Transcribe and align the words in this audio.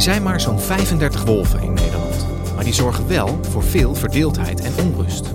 Er 0.00 0.06
zijn 0.06 0.22
maar 0.22 0.40
zo'n 0.40 0.60
35 0.60 1.24
wolven 1.24 1.62
in 1.62 1.72
Nederland, 1.72 2.26
maar 2.54 2.64
die 2.64 2.72
zorgen 2.72 3.08
wel 3.08 3.38
voor 3.50 3.62
veel 3.62 3.94
verdeeldheid 3.94 4.60
en 4.60 4.72
onrust. 4.84 5.34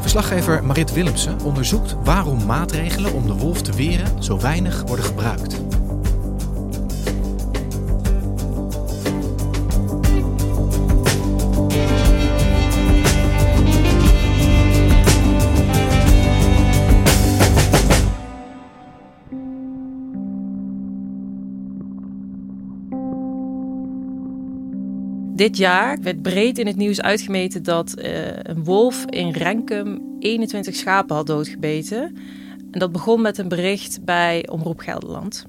Verslaggever 0.00 0.64
Marit 0.64 0.92
Willemsen 0.92 1.40
onderzoekt 1.44 1.96
waarom 2.04 2.46
maatregelen 2.46 3.12
om 3.12 3.26
de 3.26 3.34
wolf 3.34 3.62
te 3.62 3.72
weren 3.72 4.22
zo 4.22 4.40
weinig 4.40 4.82
worden 4.86 5.04
gebruikt. 5.04 5.67
Dit 25.38 25.56
jaar 25.56 25.98
werd 26.02 26.22
breed 26.22 26.58
in 26.58 26.66
het 26.66 26.76
nieuws 26.76 27.00
uitgemeten 27.00 27.62
dat 27.62 27.92
eh, 27.92 28.36
een 28.36 28.64
wolf 28.64 29.04
in 29.04 29.30
Renkum 29.30 30.16
21 30.18 30.74
schapen 30.74 31.16
had 31.16 31.26
doodgebeten. 31.26 32.16
En 32.72 32.78
dat 32.78 32.92
begon 32.92 33.20
met 33.20 33.38
een 33.38 33.48
bericht 33.48 34.04
bij 34.04 34.48
Omroep 34.50 34.80
Gelderland. 34.80 35.46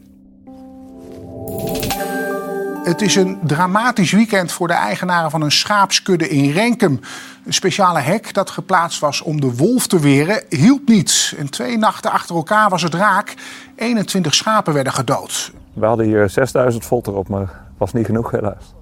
Het 2.84 3.02
is 3.02 3.16
een 3.16 3.40
dramatisch 3.44 4.12
weekend 4.12 4.52
voor 4.52 4.68
de 4.68 4.74
eigenaren 4.74 5.32
van 5.32 5.42
een 5.42 5.52
schaapskudde 5.52 6.30
in 6.30 6.52
Renkum. 6.52 7.00
Een 7.46 7.54
speciale 7.54 8.00
hek 8.00 8.34
dat 8.34 8.50
geplaatst 8.50 9.00
was 9.00 9.22
om 9.22 9.42
de 9.42 9.56
wolf 9.56 9.88
te 9.88 10.00
weren, 10.00 10.44
hielp 10.50 10.88
niet. 10.88 11.34
En 11.38 11.50
twee 11.50 11.78
nachten 11.78 12.12
achter 12.12 12.36
elkaar 12.36 12.70
was 12.70 12.82
het 12.82 12.94
raak. 12.94 13.34
21 13.76 14.34
schapen 14.34 14.74
werden 14.74 14.94
gedood. 14.94 15.52
We 15.74 15.86
hadden 15.86 16.06
hier 16.06 16.30
6000 16.30 16.86
volt 16.86 17.08
erop, 17.08 17.28
maar 17.28 17.62
was 17.78 17.94
niet 17.94 18.06
genoeg 18.06 18.32
helaas. 18.32 18.74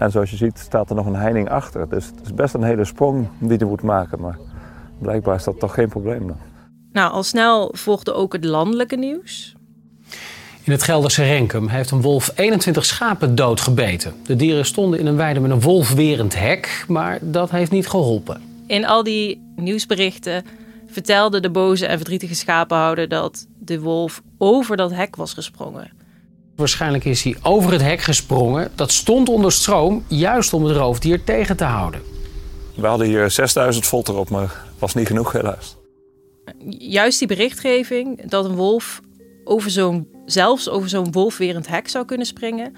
En 0.00 0.10
zoals 0.10 0.30
je 0.30 0.36
ziet 0.36 0.58
staat 0.58 0.90
er 0.90 0.96
nog 0.96 1.06
een 1.06 1.14
heining 1.14 1.50
achter. 1.50 1.88
Dus 1.88 2.06
het 2.06 2.20
is 2.24 2.34
best 2.34 2.54
een 2.54 2.62
hele 2.62 2.84
sprong 2.84 3.28
die 3.38 3.58
je 3.58 3.64
moet 3.64 3.82
maken. 3.82 4.20
Maar 4.20 4.38
blijkbaar 4.98 5.34
is 5.34 5.44
dat 5.44 5.58
toch 5.58 5.74
geen 5.74 5.88
probleem 5.88 6.26
dan. 6.26 6.36
Nou, 6.92 7.12
al 7.12 7.22
snel 7.22 7.70
volgde 7.72 8.12
ook 8.12 8.32
het 8.32 8.44
landelijke 8.44 8.96
nieuws. 8.96 9.54
In 10.62 10.72
het 10.72 10.82
Gelderse 10.82 11.22
Renkum 11.22 11.68
heeft 11.68 11.90
een 11.90 12.00
wolf 12.00 12.32
21 12.34 12.84
schapen 12.84 13.34
doodgebeten. 13.34 14.12
De 14.24 14.36
dieren 14.36 14.66
stonden 14.66 14.98
in 14.98 15.06
een 15.06 15.16
weide 15.16 15.40
met 15.40 15.50
een 15.50 15.60
wolfwerend 15.60 16.38
hek, 16.38 16.84
maar 16.88 17.18
dat 17.22 17.50
heeft 17.50 17.70
niet 17.70 17.88
geholpen. 17.88 18.42
In 18.66 18.86
al 18.86 19.02
die 19.02 19.52
nieuwsberichten 19.56 20.44
vertelde 20.86 21.40
de 21.40 21.50
boze 21.50 21.86
en 21.86 21.96
verdrietige 21.96 22.34
schapenhouder 22.34 23.08
dat 23.08 23.46
de 23.58 23.80
wolf 23.80 24.22
over 24.38 24.76
dat 24.76 24.90
hek 24.90 25.16
was 25.16 25.32
gesprongen. 25.32 25.99
Waarschijnlijk 26.60 27.04
is 27.04 27.22
hij 27.22 27.36
over 27.42 27.72
het 27.72 27.82
hek 27.82 28.00
gesprongen. 28.00 28.70
Dat 28.74 28.90
stond 28.92 29.28
onder 29.28 29.52
stroom, 29.52 30.04
juist 30.08 30.52
om 30.52 30.64
het 30.64 30.76
roofdier 30.76 31.24
tegen 31.24 31.56
te 31.56 31.64
houden. 31.64 32.02
We 32.74 32.86
hadden 32.86 33.06
hier 33.06 33.30
6000 33.30 33.86
volt 33.86 34.08
erop, 34.08 34.30
maar 34.30 34.64
was 34.78 34.94
niet 34.94 35.06
genoeg 35.06 35.32
helaas. 35.32 35.76
Juist 36.68 37.18
die 37.18 37.28
berichtgeving 37.28 38.28
dat 38.30 38.44
een 38.44 38.54
wolf 38.54 39.00
over 39.44 39.70
zo'n, 39.70 40.08
zelfs 40.26 40.68
over 40.68 40.88
zo'n 40.88 41.12
wolfwerend 41.12 41.68
hek 41.68 41.88
zou 41.88 42.04
kunnen 42.04 42.26
springen, 42.26 42.76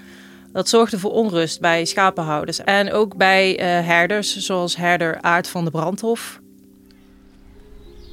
dat 0.51 0.69
zorgde 0.69 0.99
voor 0.99 1.11
onrust 1.11 1.59
bij 1.59 1.85
schapenhouders 1.85 2.59
en 2.63 2.91
ook 2.91 3.17
bij 3.17 3.59
eh, 3.59 3.65
herders, 3.87 4.37
zoals 4.37 4.75
herder 4.75 5.21
Aart 5.21 5.47
van 5.47 5.65
de 5.65 5.71
Brandhof. 5.71 6.39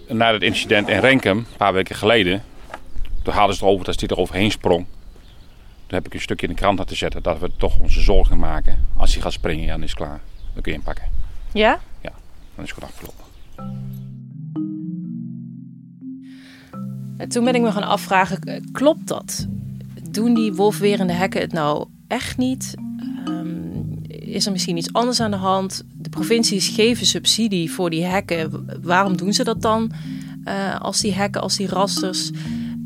Na 0.08 0.32
het 0.32 0.42
incident 0.42 0.88
in 0.88 1.00
Renkum, 1.00 1.36
een 1.36 1.46
paar 1.56 1.72
weken 1.72 1.96
geleden, 1.96 2.44
toen 3.22 3.34
haalden 3.34 3.56
ze 3.56 3.64
erover 3.64 3.84
dat 3.84 4.00
hij 4.00 4.08
er 4.08 4.18
overheen 4.18 4.50
sprong. 4.50 4.86
Toen 5.90 5.98
heb 5.98 6.08
ik 6.08 6.14
een 6.14 6.20
stukje 6.20 6.46
in 6.46 6.52
de 6.52 6.58
krant 6.58 6.78
laten 6.78 6.96
zetten 6.96 7.22
dat 7.22 7.38
we 7.38 7.50
toch 7.56 7.78
onze 7.78 8.00
zorgen 8.00 8.38
maken. 8.38 8.86
Als 8.96 9.12
hij 9.12 9.22
gaat 9.22 9.32
springen, 9.32 9.64
ja, 9.64 9.72
dan 9.72 9.82
is 9.82 9.90
het 9.90 9.98
klaar. 9.98 10.20
Dan 10.52 10.62
kun 10.62 10.72
je 10.72 10.78
inpakken. 10.78 11.04
Ja? 11.52 11.80
Ja, 12.00 12.12
dan 12.54 12.64
is 12.64 12.70
het 12.70 12.78
goed 12.78 12.82
afgelopen. 12.82 13.24
En 17.16 17.28
toen 17.28 17.44
ben 17.44 17.54
ik 17.54 17.60
me 17.60 17.72
gaan 17.72 17.82
afvragen, 17.82 18.68
klopt 18.72 19.06
dat? 19.08 19.46
Doen 20.10 20.34
die 20.34 20.52
wolfwerende 20.52 21.12
hekken 21.12 21.40
het 21.40 21.52
nou 21.52 21.88
echt 22.08 22.36
niet? 22.36 22.74
Ehm, 23.24 23.92
is 24.08 24.46
er 24.46 24.52
misschien 24.52 24.76
iets 24.76 24.92
anders 24.92 25.20
aan 25.20 25.30
de 25.30 25.36
hand? 25.36 25.84
De 25.92 26.08
provincies 26.08 26.68
geven 26.68 27.06
subsidie 27.06 27.72
voor 27.72 27.90
die 27.90 28.04
hekken. 28.04 28.66
Waarom 28.82 29.16
doen 29.16 29.32
ze 29.32 29.44
dat 29.44 29.62
dan? 29.62 29.92
Eh, 30.44 30.80
als 30.80 31.00
die 31.00 31.14
hekken, 31.14 31.40
als 31.40 31.56
die 31.56 31.68
rasters 31.68 32.30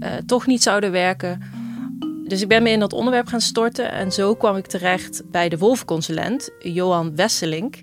eh, 0.01 0.13
toch 0.27 0.47
niet 0.47 0.63
zouden 0.63 0.91
werken. 0.91 1.54
Dus 2.25 2.43
ik 2.43 2.49
ben 2.49 2.63
me 2.63 2.71
in 2.71 2.81
dat 2.81 2.93
onderwerp 2.93 3.27
gaan 3.27 3.41
storten. 3.41 3.93
En 3.93 4.13
zo 4.13 4.35
kwam 4.35 4.57
ik 4.57 4.67
terecht 4.67 5.23
bij 5.31 5.49
de 5.49 5.59
wolfconsulent, 5.59 6.51
Johan 6.59 7.17
Wesselink. 7.17 7.83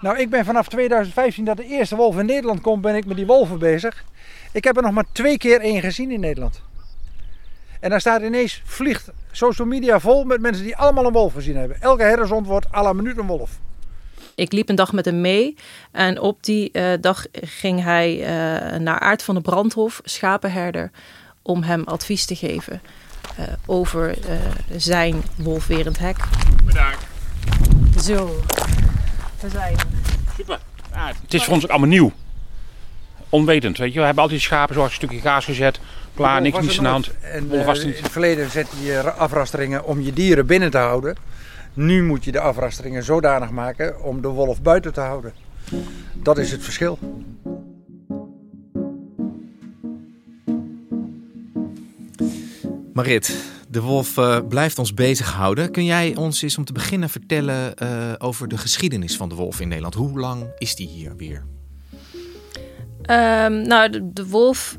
Nou, 0.00 0.18
ik 0.18 0.30
ben 0.30 0.44
vanaf 0.44 0.68
2015 0.68 1.44
dat 1.44 1.56
de 1.56 1.64
eerste 1.64 1.96
wolf 1.96 2.18
in 2.18 2.26
Nederland 2.26 2.60
komt, 2.60 2.82
ben 2.82 2.94
ik 2.94 3.06
met 3.06 3.16
die 3.16 3.26
wolven 3.26 3.58
bezig. 3.58 4.04
Ik 4.52 4.64
heb 4.64 4.76
er 4.76 4.82
nog 4.82 4.92
maar 4.92 5.12
twee 5.12 5.38
keer 5.38 5.60
één 5.60 5.80
gezien 5.80 6.10
in 6.10 6.20
Nederland. 6.20 6.62
En 7.80 7.90
daar 7.90 8.00
staat 8.00 8.22
ineens, 8.22 8.62
vliegt 8.64 9.08
social 9.30 9.68
media 9.68 10.00
vol 10.00 10.24
met 10.24 10.40
mensen 10.40 10.64
die 10.64 10.76
allemaal 10.76 11.06
een 11.06 11.12
wolf 11.12 11.32
gezien 11.32 11.56
hebben. 11.56 11.80
Elke 11.80 12.02
herdershond 12.02 12.46
wordt 12.46 12.74
à 12.74 12.82
la 12.82 12.92
minuut 12.92 13.18
een 13.18 13.26
wolf. 13.26 13.58
Ik 14.34 14.52
liep 14.52 14.68
een 14.68 14.74
dag 14.74 14.92
met 14.92 15.04
hem 15.04 15.20
mee 15.20 15.56
en 15.92 16.20
op 16.20 16.44
die 16.44 16.70
eh, 16.72 16.92
dag 17.00 17.26
ging 17.32 17.82
hij 17.82 18.20
eh, 18.20 18.78
naar 18.78 18.98
Aart 18.98 19.22
van 19.22 19.34
de 19.34 19.40
Brandhof, 19.40 20.00
schapenherder, 20.04 20.90
om 21.42 21.62
hem 21.62 21.82
advies 21.84 22.24
te 22.24 22.34
geven 22.36 22.80
eh, 23.36 23.44
over 23.66 24.18
eh, 24.28 24.36
zijn 24.76 25.22
wolfwerend 25.36 25.98
hek. 25.98 26.16
Bedankt. 26.64 27.06
Zo, 28.02 28.40
we 29.40 29.48
zijn 29.48 29.76
er. 29.76 29.86
Super. 30.36 30.58
Ja, 30.92 31.06
het 31.22 31.34
is 31.34 31.44
voor 31.44 31.54
ons 31.54 31.64
ook 31.64 31.70
allemaal 31.70 31.88
nieuw. 31.88 32.12
Onwetend, 33.28 33.78
weet 33.78 33.92
je. 33.92 33.98
We 33.98 34.04
hebben 34.04 34.22
altijd 34.22 34.40
die 34.40 34.48
schapen 34.50 34.74
zo 34.74 34.84
een 34.84 34.90
stukje 34.90 35.20
gaas 35.20 35.44
gezet. 35.44 35.80
Klaar, 36.14 36.40
niks, 36.40 36.56
er 36.58 36.78
aan 36.78 36.84
de 36.84 36.90
hand. 36.90 37.10
En 37.20 37.60
eh, 37.60 37.66
niet. 37.72 37.82
in 37.82 38.02
het 38.02 38.12
verleden 38.12 38.50
zette 38.50 38.82
je 38.82 39.00
ra- 39.00 39.08
afrasteringen 39.10 39.84
om 39.84 40.00
je 40.00 40.12
dieren 40.12 40.46
binnen 40.46 40.70
te 40.70 40.78
houden. 40.78 41.16
Nu 41.72 42.02
moet 42.04 42.24
je 42.24 42.32
de 42.32 42.40
afrasteringen 42.40 43.02
zodanig 43.02 43.50
maken 43.50 44.02
om 44.02 44.20
de 44.20 44.28
wolf 44.28 44.62
buiten 44.62 44.92
te 44.92 45.00
houden. 45.00 45.32
Dat 46.14 46.38
is 46.38 46.50
het 46.50 46.62
verschil. 46.64 46.98
Marit, 53.00 53.52
de 53.68 53.80
wolf 53.80 54.16
eh, 54.16 54.38
blijft 54.48 54.78
ons 54.78 54.94
bezighouden. 54.94 55.70
Kun 55.70 55.84
jij 55.84 56.16
ons 56.16 56.42
eens 56.42 56.58
om 56.58 56.64
te 56.64 56.72
beginnen 56.72 57.08
vertellen 57.08 57.76
eh, 57.76 58.12
over 58.18 58.48
de 58.48 58.58
geschiedenis 58.58 59.16
van 59.16 59.28
de 59.28 59.34
wolf 59.34 59.60
in 59.60 59.68
Nederland? 59.68 59.94
Hoe 59.94 60.18
lang 60.18 60.46
is 60.58 60.74
die 60.74 60.88
hier 60.88 61.16
weer? 61.16 61.44
Ehm, 63.02 63.62
nou, 63.62 64.10
de, 64.12 64.26
wolf 64.26 64.78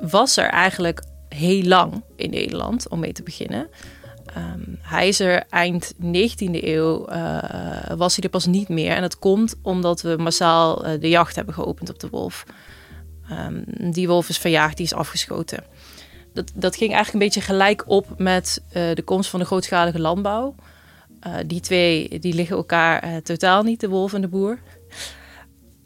was 0.00 0.36
er 0.36 0.48
eigenlijk 0.48 1.02
heel 1.28 1.62
lang 1.62 2.04
in 2.16 2.30
Nederland, 2.30 2.88
om 2.88 3.00
mee 3.00 3.12
te 3.12 3.22
beginnen. 3.22 3.68
Ehm, 4.26 4.60
hij 4.80 5.08
is 5.08 5.20
er 5.20 5.44
eind 5.48 5.94
19e 5.98 6.66
eeuw, 6.66 7.06
eh, 7.06 7.96
was 7.96 8.14
hij 8.14 8.24
er 8.24 8.30
pas 8.30 8.46
niet 8.46 8.68
meer. 8.68 8.90
En 8.90 9.00
dat 9.00 9.18
komt 9.18 9.54
omdat 9.62 10.02
we 10.02 10.16
massaal 10.18 10.98
de 11.00 11.08
jacht 11.08 11.36
hebben 11.36 11.54
geopend 11.54 11.90
op 11.90 11.98
de 11.98 12.08
wolf. 12.08 12.44
Ehm, 13.28 13.62
die 13.90 14.08
wolf 14.08 14.28
is 14.28 14.38
verjaagd, 14.38 14.76
die 14.76 14.86
is 14.86 14.94
afgeschoten. 14.94 15.64
Dat, 16.36 16.52
dat 16.54 16.76
ging 16.76 16.92
eigenlijk 16.92 17.12
een 17.12 17.30
beetje 17.30 17.52
gelijk 17.52 17.84
op 17.86 18.06
met 18.18 18.62
eh, 18.68 18.94
de 18.94 19.02
komst 19.02 19.30
van 19.30 19.40
de 19.40 19.46
grootschalige 19.46 20.00
landbouw. 20.00 20.54
Eh, 21.20 21.34
die 21.46 21.60
twee 21.60 22.18
die 22.18 22.34
liggen 22.34 22.56
elkaar 22.56 23.02
eh, 23.02 23.16
totaal 23.16 23.62
niet, 23.62 23.80
de 23.80 23.88
wolf 23.88 24.12
en 24.12 24.20
de 24.20 24.28
boer. 24.28 24.58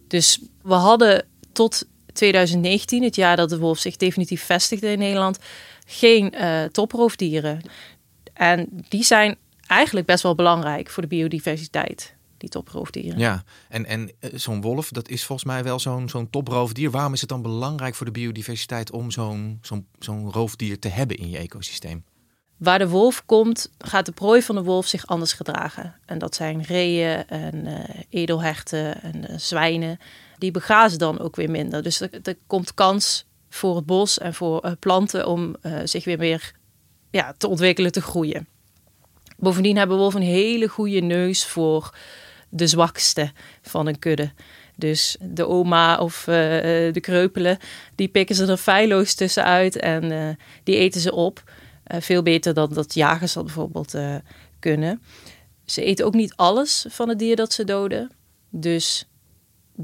Dus 0.08 0.40
we 0.62 0.74
hadden 0.74 1.24
tot 1.52 1.84
2019, 2.12 3.02
het 3.02 3.16
jaar 3.16 3.36
dat 3.36 3.48
de 3.48 3.58
wolf 3.58 3.78
zich 3.78 3.96
definitief 3.96 4.44
vestigde 4.44 4.92
in 4.92 4.98
Nederland, 4.98 5.38
geen 5.86 6.34
toproofdieren. 6.72 7.60
En 8.32 8.66
die 8.88 9.04
zijn 9.04 9.36
eigenlijk 9.66 10.06
best 10.06 10.22
wel 10.22 10.34
belangrijk 10.34 10.90
voor 10.90 11.02
de 11.02 11.08
biodiversiteit, 11.08 12.14
die 12.40 12.48
toproofdieren. 12.48 13.18
Ja, 13.18 13.44
en, 13.68 13.86
en 13.86 14.10
eh, 14.18 14.30
zo'n 14.34 14.60
wolf, 14.60 14.88
dat 14.88 15.08
is 15.08 15.24
volgens 15.24 15.48
mij 15.48 15.62
wel 15.62 15.78
zo'n 15.78 16.08
zo'n 16.08 16.30
toproofdier. 16.30 16.90
Waarom 16.90 17.12
is 17.12 17.20
het 17.20 17.28
dan 17.28 17.42
belangrijk 17.42 17.94
voor 17.94 18.06
de 18.06 18.12
biodiversiteit 18.12 18.90
om 18.90 19.10
zo'n 19.10 19.58
zo'n 19.62 19.86
zo'n 19.98 20.32
roofdier 20.32 20.78
te 20.78 20.88
hebben 20.88 21.16
in 21.16 21.30
je 21.30 21.38
ecosysteem? 21.38 22.04
Waar 22.56 22.78
de 22.78 22.88
wolf 22.88 23.24
komt, 23.26 23.70
gaat 23.78 24.06
de 24.06 24.12
prooi 24.12 24.42
van 24.42 24.54
de 24.54 24.62
wolf 24.62 24.86
zich 24.86 25.06
anders 25.06 25.32
gedragen. 25.32 25.94
En 26.06 26.18
dat 26.18 26.34
zijn 26.34 26.62
reeën 26.62 27.28
en 27.28 27.66
eh, 27.66 28.00
edelherten 28.08 29.02
en 29.02 29.28
eh, 29.28 29.38
zwijnen. 29.38 29.98
Die 30.38 30.50
begrazen 30.50 30.98
dan 30.98 31.18
ook 31.18 31.36
weer 31.36 31.50
minder. 31.50 31.82
Dus 31.82 32.00
er, 32.00 32.10
er 32.22 32.36
komt 32.46 32.74
kans 32.74 33.26
voor 33.48 33.76
het 33.76 33.86
bos 33.86 34.18
en 34.18 34.34
voor 34.34 34.76
planten 34.78 35.26
om 35.26 35.56
zich 35.84 36.04
weer 36.04 36.18
meer 36.18 36.52
ja, 37.10 37.34
te 37.36 37.48
ontwikkelen, 37.48 37.92
te 37.92 38.02
groeien. 38.02 38.46
Bovendien 39.40 39.76
hebben 39.76 39.96
wolven 39.96 40.20
een 40.20 40.26
hele 40.26 40.68
goede 40.68 41.00
neus 41.00 41.46
voor 41.46 41.94
de 42.50 42.66
zwakste 42.66 43.32
van 43.62 43.86
een 43.86 43.98
kudde. 43.98 44.32
Dus 44.76 45.16
de 45.20 45.46
oma 45.46 45.98
of 45.98 46.26
eh, 46.26 46.34
de 46.92 47.00
kreupelen, 47.00 47.58
die 47.94 48.08
pikken 48.08 48.36
ze 48.36 48.46
er 48.46 48.56
feilloos 48.56 49.14
tussenuit 49.14 49.76
en 49.76 50.12
eh, 50.12 50.28
die 50.64 50.76
eten 50.76 51.00
ze 51.00 51.12
op. 51.12 51.42
Eh, 51.90 52.00
veel 52.00 52.22
beter 52.22 52.54
dan 52.54 52.72
dat 52.72 52.94
jagers 52.94 53.32
dat 53.32 53.44
bijvoorbeeld 53.44 53.94
eh, 53.94 54.14
kunnen. 54.58 55.02
Ze 55.64 55.84
eten 55.84 56.06
ook 56.06 56.14
niet 56.14 56.36
alles 56.36 56.86
van 56.88 57.08
het 57.08 57.18
dier 57.18 57.36
dat 57.36 57.52
ze 57.52 57.64
doden. 57.64 58.10
Dus 58.50 59.08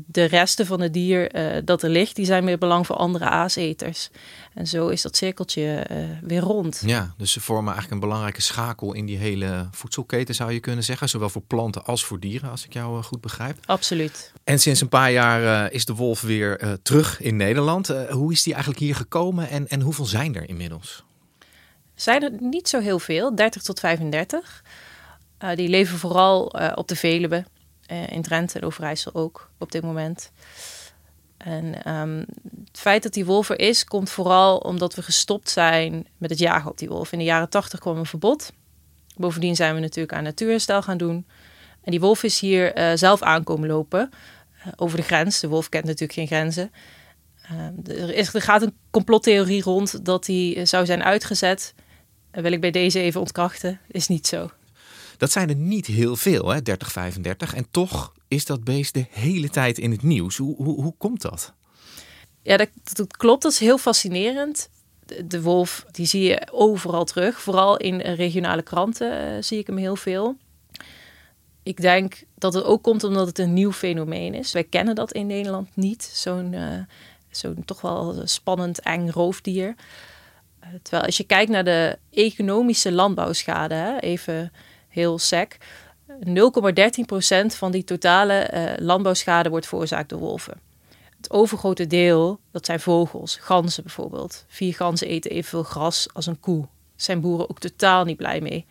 de 0.06 0.24
resten 0.24 0.66
van 0.66 0.80
het 0.80 0.92
dier 0.92 1.30
eh, 1.30 1.62
dat 1.64 1.82
er 1.82 1.90
ligt, 1.90 2.16
die 2.16 2.24
zijn 2.24 2.44
meer 2.44 2.58
belang 2.58 2.86
voor 2.86 2.96
andere 2.96 3.24
aaseters. 3.24 4.08
En 4.54 4.66
zo 4.66 4.88
is 4.88 5.02
dat 5.02 5.16
cirkeltje 5.16 5.76
eh, 5.76 5.98
weer 6.22 6.40
rond. 6.40 6.82
Ja, 6.86 7.14
dus 7.16 7.32
ze 7.32 7.40
vormen 7.40 7.72
eigenlijk 7.72 7.92
een 7.92 8.08
belangrijke 8.08 8.42
schakel 8.42 8.92
in 8.92 9.06
die 9.06 9.16
hele 9.16 9.68
voedselketen, 9.70 10.34
zou 10.34 10.52
je 10.52 10.60
kunnen 10.60 10.84
zeggen. 10.84 11.08
Zowel 11.08 11.28
voor 11.28 11.42
planten 11.42 11.84
als 11.84 12.04
voor 12.04 12.20
dieren, 12.20 12.50
als 12.50 12.64
ik 12.64 12.72
jou 12.72 12.98
eh, 12.98 13.04
goed 13.04 13.20
begrijp. 13.20 13.58
Absoluut. 13.66 14.32
En 14.44 14.58
sinds 14.58 14.80
een 14.80 14.88
paar 14.88 15.12
jaar 15.12 15.72
is 15.72 15.84
de 15.84 15.94
wolf 15.94 16.20
weer 16.20 16.78
terug 16.82 17.20
in 17.20 17.36
Nederland. 17.36 17.88
Hoe 18.10 18.32
is 18.32 18.42
die 18.42 18.52
eigenlijk 18.52 18.82
hier 18.82 18.94
gekomen 18.94 19.48
en, 19.48 19.68
en 19.68 19.80
hoeveel 19.80 20.06
zijn 20.06 20.34
er 20.34 20.48
inmiddels? 20.48 21.04
Zijn 21.94 22.22
er 22.22 22.32
niet 22.40 22.68
zo 22.68 22.80
heel 22.80 22.98
veel, 22.98 23.34
30 23.34 23.62
tot 23.62 23.80
35. 23.80 24.62
Eh, 25.38 25.56
die 25.56 25.68
leven 25.68 25.98
vooral 25.98 26.44
op 26.74 26.88
de 26.88 26.96
Veluwe, 26.96 27.44
eh, 27.86 28.08
in 28.08 28.22
Drenthe 28.22 28.58
en 28.58 28.64
Overijssel 28.64 29.14
ook 29.14 29.50
op 29.58 29.72
dit 29.72 29.82
moment. 29.82 30.30
En 31.36 31.82
ehm, 31.82 32.24
het 32.66 32.78
feit 32.78 33.02
dat 33.02 33.12
die 33.12 33.24
wolf 33.24 33.48
er 33.50 33.58
is, 33.58 33.84
komt 33.84 34.10
vooral 34.10 34.58
omdat 34.58 34.94
we 34.94 35.02
gestopt 35.02 35.50
zijn 35.50 36.06
met 36.18 36.30
het 36.30 36.38
jagen 36.38 36.70
op 36.70 36.78
die 36.78 36.88
wolf. 36.88 37.12
In 37.12 37.18
de 37.18 37.24
jaren 37.24 37.48
80 37.48 37.80
kwam 37.80 37.96
een 37.96 38.06
verbod. 38.06 38.52
Bovendien 39.16 39.56
zijn 39.56 39.74
we 39.74 39.80
natuurlijk 39.80 40.14
aan 40.14 40.22
natuurherstel 40.22 40.82
gaan 40.82 40.96
doen. 40.98 41.26
En 41.82 41.90
die 41.90 42.00
wolf 42.00 42.22
is 42.22 42.40
hier 42.40 42.74
eh, 42.74 42.90
zelf 42.94 43.22
aankomen 43.22 43.68
lopen 43.68 44.10
eh, 44.62 44.72
over 44.76 44.96
de 44.96 45.04
grens. 45.04 45.40
De 45.40 45.48
wolf 45.48 45.68
kent 45.68 45.84
natuurlijk 45.84 46.12
geen 46.12 46.26
grenzen. 46.26 46.70
Uh, 47.52 48.00
er, 48.00 48.14
is, 48.14 48.34
er 48.34 48.42
gaat 48.42 48.62
een 48.62 48.76
complottheorie 48.90 49.62
rond 49.62 50.04
dat 50.04 50.28
eh, 50.28 50.64
zou 50.64 50.86
zijn 50.86 51.02
uitgezet. 51.02 51.74
Wil 52.30 52.52
ik 52.52 52.60
bij 52.60 52.70
deze 52.70 53.00
even 53.00 53.20
ontkrachten. 53.20 53.80
Is 53.88 54.08
niet 54.08 54.26
zo. 54.26 54.50
Dat 55.18 55.32
zijn 55.32 55.48
er 55.48 55.56
niet 55.56 55.86
heel 55.86 56.16
veel, 56.16 56.48
hè, 56.48 56.62
30, 56.62 56.92
35. 56.92 57.54
En 57.54 57.66
toch 57.70 58.12
is 58.28 58.44
dat 58.44 58.64
beest 58.64 58.94
de 58.94 59.06
hele 59.10 59.48
tijd 59.48 59.78
in 59.78 59.90
het 59.90 60.02
nieuws. 60.02 60.36
Hoe, 60.36 60.56
hoe, 60.56 60.82
hoe 60.82 60.94
komt 60.98 61.22
dat? 61.22 61.52
Ja, 62.42 62.56
dat, 62.56 63.16
klopt. 63.16 63.42
Dat 63.42 63.52
is 63.52 63.58
heel 63.58 63.78
fascinerend. 63.78 64.68
De, 65.24 65.42
wolf, 65.42 65.84
die 65.90 66.06
zie 66.06 66.22
je 66.22 66.48
overal 66.52 67.04
terug. 67.04 67.40
Vooral 67.40 67.76
in 67.76 68.00
regionale 68.00 68.62
kranten 68.62 69.20
eh, 69.20 69.42
zie 69.42 69.58
ik 69.58 69.66
hem 69.66 69.76
heel 69.76 69.96
veel. 69.96 70.36
Ik 71.62 71.80
denk 71.80 72.22
dat 72.34 72.54
het 72.54 72.64
ook 72.64 72.82
komt 72.82 73.04
omdat 73.04 73.26
het 73.26 73.38
een 73.38 73.52
nieuw 73.52 73.72
fenomeen 73.72 74.34
is. 74.34 74.52
Wij 74.52 74.64
kennen 74.64 74.94
dat 74.94 75.12
in 75.12 75.26
Nederland 75.26 75.68
niet. 75.74 76.02
Zo'n 76.02 76.54
eh, 76.54 76.78
zo'n 77.30 77.64
toch 77.64 77.80
wel 77.80 78.20
spannend, 78.24 78.80
eng 78.80 79.08
roofdier. 79.08 79.74
Eh, 80.60 80.68
terwijl 80.82 81.04
als 81.04 81.16
je 81.16 81.24
kijkt 81.24 81.50
naar 81.50 81.64
de 81.64 81.98
economische 82.10 82.92
landbouwschade, 82.92 83.74
hè, 83.74 83.98
even 83.98 84.52
heel 84.96 85.18
sec. 85.18 85.56
0,13% 86.08 87.46
van 87.46 87.70
die 87.70 87.84
totale 87.84 88.34
eh, 88.34 88.84
landbouwschade 88.84 89.48
wordt 89.48 89.66
veroorzaakt 89.66 90.08
door 90.08 90.18
wolven. 90.18 90.60
Het 91.16 91.30
overgrote 91.30 91.86
deel, 91.86 92.40
dat 92.50 92.66
zijn 92.66 92.80
vogels, 92.80 93.36
ganzen 93.36 93.82
bijvoorbeeld. 93.82 94.44
Vier 94.48 94.74
ganzen 94.74 95.08
eten 95.08 95.30
evenveel 95.30 95.62
gras 95.62 96.08
als 96.12 96.26
een 96.26 96.40
koe. 96.40 96.60
Daar 96.60 96.68
zijn 96.96 97.20
boeren 97.20 97.50
ook 97.50 97.58
totaal 97.58 98.04
niet 98.04 98.16
blij 98.16 98.40
mee. 98.40 98.66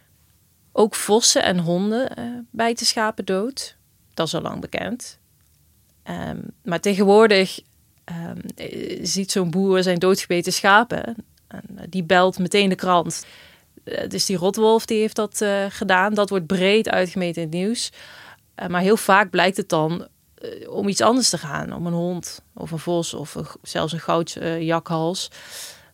Ook 0.72 0.96
vossen 0.96 1.44
en 1.44 1.60
honden 1.60 2.16
eh, 2.16 2.26
bijten 2.52 2.86
schapen 2.86 3.26
dood. 3.26 3.78
Dat 4.14 4.28
is 4.28 4.36
al 4.36 4.42
lang 4.42 4.62
bekend. 4.62 5.20
Ehm, 6.04 6.42
maar 6.64 6.80
tegenwoordig 6.80 7.60
ehm, 8.04 8.40
eh, 8.56 9.00
ziet 9.02 9.32
zo'n 9.32 9.50
boer 9.50 9.84
zijn 9.84 10.00
doodgebeten 10.00 10.54
schapen. 10.54 11.16
En 11.48 11.64
die 11.90 12.04
belt 12.04 12.40
meteen 12.40 12.70
de 12.70 12.76
krant. 12.76 13.26
Dus 14.08 14.26
die 14.26 14.38
rotwolf 14.38 14.86
die 14.86 15.00
heeft 15.00 15.16
dat 15.16 15.42
eh, 15.42 15.66
gedaan. 15.70 16.14
Dat 16.14 16.30
wordt 16.30 16.48
breed 16.48 16.90
uitgemeten 16.90 17.42
in 17.42 17.48
het 17.48 17.58
nieuws. 17.58 17.92
Eh, 18.56 18.68
maar 18.68 18.82
heel 18.82 18.98
vaak 18.98 19.30
blijkt 19.30 19.58
het 19.58 19.70
dan 19.70 20.08
eh, 20.36 20.72
om 20.72 20.88
iets 20.88 21.02
anders 21.02 21.30
te 21.30 21.38
gaan. 21.38 21.74
Om 21.74 21.88
een 21.88 21.94
hond 21.94 22.42
of 22.54 22.72
een 22.72 22.80
vos 22.80 23.14
of 23.14 23.36
zelfs 23.62 23.94
een 23.94 24.00
goudjakhals. 24.00 25.32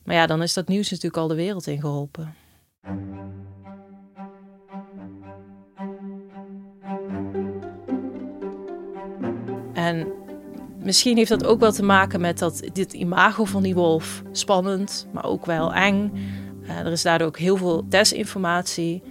maar 0.03 0.15
ja, 0.15 0.25
dan 0.25 0.41
is 0.41 0.53
dat 0.53 0.67
nieuws 0.67 0.89
natuurlijk 0.89 1.17
al 1.17 1.27
de 1.27 1.35
wereld 1.35 1.67
ingeholpen. 1.67 2.35
En 9.73 10.07
misschien 10.77 11.17
heeft 11.17 11.29
dat 11.29 11.45
ook 11.45 11.59
wel 11.59 11.71
te 11.71 11.83
maken 11.83 12.21
met 12.21 12.39
dat 12.39 12.61
dit 12.73 12.93
imago 12.93 13.45
van 13.45 13.63
die 13.63 13.75
wolf 13.75 14.21
spannend, 14.31 15.07
maar 15.11 15.25
ook 15.25 15.45
wel 15.45 15.73
eng. 15.73 16.11
Eh, 16.71 16.85
er 16.85 16.91
is 16.91 17.01
daardoor 17.01 17.27
ook 17.27 17.37
heel 17.37 17.57
veel 17.57 17.89
desinformatie. 17.89 19.03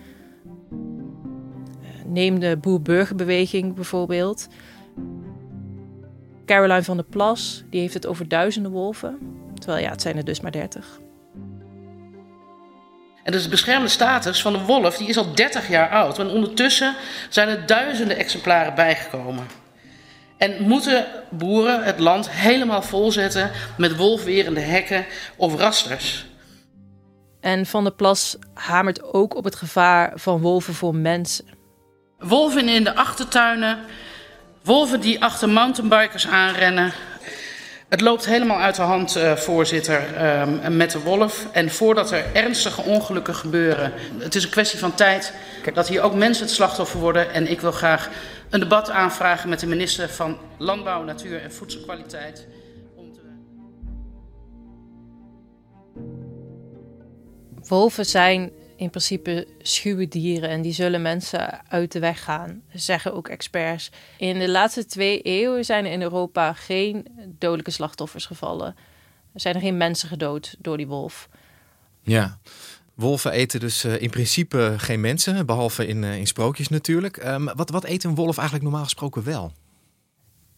Eh, 1.83 1.89
neem 2.07 2.39
de 2.39 2.57
boer-burgerbeweging 2.61 3.75
bijvoorbeeld. 3.75 4.49
Caroline 6.47 6.83
van 6.83 6.97
der 6.97 7.07
Plas, 7.07 7.65
die 7.71 7.81
heeft 7.81 7.95
het 7.95 8.07
over 8.07 8.29
duizenden 8.29 8.73
wolven. 8.73 9.19
Terwijl 9.55 9.83
ja, 9.83 9.91
het 9.91 10.03
zijn 10.03 10.17
er 10.17 10.25
dus 10.25 10.41
maar 10.41 10.53
dertig. 10.53 11.01
En 13.25 13.33
dus 13.33 13.43
de 13.43 13.49
beschermde 13.49 13.89
status 13.89 14.43
van 14.43 14.53
de 14.53 14.65
wolf 14.65 14.97
die 14.97 15.09
is 15.09 15.17
al 15.17 15.35
30 15.35 15.69
jaar 15.69 15.91
oud. 15.91 16.19
En 16.19 16.29
ondertussen 16.29 16.95
zijn 17.29 17.49
er 17.49 17.67
duizenden 17.67 18.17
exemplaren 18.17 18.75
bijgekomen. 18.75 19.47
En 20.37 20.63
moeten 20.63 21.07
boeren 21.31 21.85
het 21.85 21.99
land 21.99 22.31
helemaal 22.31 22.83
volzetten 22.83 23.51
met 23.77 23.97
wolfwerende 23.97 24.61
hekken 24.61 25.07
of 25.37 25.55
rasters? 25.55 26.30
En 27.41 27.67
Van 27.67 27.85
der 27.85 27.93
Plas 27.93 28.37
hamert 28.55 29.13
ook 29.13 29.37
op 29.37 29.45
het 29.45 29.55
gevaar 29.55 30.13
van 30.15 30.41
wolven 30.41 30.75
voor 30.75 30.95
mensen. 30.95 31.45
Wolven 32.19 32.69
in 32.69 32.85
de 32.85 32.95
achtertuinen, 32.95 33.79
wolven 34.63 35.01
die 35.01 35.23
achter 35.23 35.49
mountainbikers 35.49 36.27
aanrennen. 36.27 36.93
Het 37.89 38.01
loopt 38.01 38.27
helemaal 38.27 38.61
uit 38.61 38.77
de 38.77 38.83
hand, 38.83 39.17
eh, 39.17 39.37
voorzitter, 39.37 40.15
ehm, 40.17 40.77
met 40.77 40.91
de 40.91 41.01
wolf. 41.01 41.47
En 41.53 41.71
voordat 41.71 42.11
er 42.13 42.25
ernstige 42.33 42.83
ongelukken 42.83 43.35
gebeuren, 43.35 43.93
het 44.19 44.35
is 44.35 44.45
een 44.45 44.51
kwestie 44.51 44.79
van 44.79 44.95
tijd 44.95 45.33
dat 45.75 45.89
hier 45.89 46.03
ook 46.03 46.15
mensen 46.15 46.45
het 46.45 46.55
slachtoffer 46.55 47.01
worden. 47.01 47.33
En 47.33 47.51
ik 47.51 47.61
wil 47.61 47.73
graag 47.73 48.09
een 48.51 48.61
debat 48.61 48.91
aanvragen 48.91 49.49
met 49.49 49.61
de 49.61 49.67
minister 49.67 50.09
van 50.09 50.39
Landbouw, 50.59 51.03
Natuur 51.03 51.43
en 51.43 51.53
Voedselkwaliteit. 51.53 52.47
Wolven 57.71 58.07
zijn 58.07 58.51
in 58.77 58.91
principe 58.91 59.47
schuwe 59.59 60.09
dieren 60.09 60.49
en 60.49 60.63
die 60.63 60.73
zullen 60.73 61.03
mensen 61.03 61.69
uit 61.69 61.93
de 61.93 61.99
weg 61.99 62.25
gaan, 62.25 62.63
zeggen 62.73 63.15
ook 63.15 63.29
experts. 63.29 63.91
In 64.19 64.39
de 64.39 64.49
laatste 64.49 64.87
twee 64.87 65.21
eeuwen 65.21 65.65
zijn 65.65 65.85
er 65.85 65.93
in 65.93 66.03
Europa 66.03 66.53
geen 66.53 67.07
dodelijke 67.39 67.71
slachtoffers 67.71 68.27
gevallen. 68.27 68.77
Er 69.35 69.41
zijn 69.41 69.55
er 69.55 69.61
geen 69.61 69.77
mensen 69.77 70.09
gedood 70.09 70.55
door 70.59 70.77
die 70.77 70.87
wolf. 70.87 71.29
Ja. 72.03 72.39
Wolven 72.95 73.33
eten 73.33 73.61
dus 73.61 73.85
eh, 73.85 74.01
in 74.03 74.11
principe 74.11 74.75
geen 74.77 75.01
mensen, 75.01 75.47
behalve 75.47 75.87
in, 75.87 76.05
eh, 76.05 76.17
in 76.17 76.27
sprookjes 76.27 76.69
natuurlijk. 76.69 77.17
Ehm, 77.17 77.45
wat, 77.45 77.71
wat 77.71 77.85
eet 77.85 78.05
een 78.05 78.15
wolf 78.15 78.37
eigenlijk 78.37 78.69
normaal 78.69 78.85
gesproken 78.85 79.25
wel? 79.25 79.53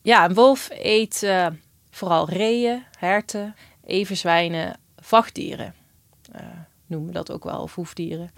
Ja, 0.03 0.25
een 0.25 0.35
wolf 0.35 0.69
eet 0.71 1.23
eh, 1.23 1.47
vooral 1.91 2.29
reeën, 2.29 2.83
herten, 2.99 3.55
everzwijnen, 3.87 4.79
vachtdieren. 4.97 5.75
Eh, 6.33 6.47
noemen 6.93 7.13
dat 7.13 7.31
ook 7.31 7.45
wel, 7.45 7.63
of 7.63 7.75
hoefdieren. 7.75 8.31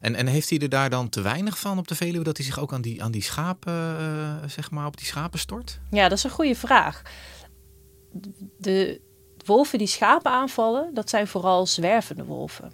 En, 0.00 0.14
en 0.14 0.26
heeft 0.26 0.50
hij 0.50 0.58
er 0.58 0.68
daar 0.68 0.90
dan 0.90 1.08
te 1.08 1.20
weinig 1.20 1.58
van 1.58 1.78
op 1.78 1.88
de 1.88 1.94
Veluwe 1.94 2.24
dat 2.24 2.36
hij 2.36 2.46
zich 2.46 2.60
ook 2.60 2.72
aan 2.72 2.82
die, 2.82 3.02
aan 3.02 3.10
die 3.10 3.22
schapen, 3.22 3.72
eh, 3.98 4.34
zeg 4.46 4.70
maar, 4.70 4.86
op 4.86 4.96
die 4.96 5.06
schapen 5.06 5.38
stort? 5.38 5.80
Ja, 5.90 6.08
dat 6.08 6.18
is 6.18 6.24
een 6.24 6.30
goede 6.30 6.54
vraag. 6.54 7.02
De 8.58 9.00
wolven 9.44 9.78
die 9.78 9.86
schapen 9.86 10.30
aanvallen, 10.30 10.94
dat 10.94 11.10
zijn 11.10 11.26
vooral 11.26 11.66
zwervende 11.66 12.24
wolven. 12.24 12.72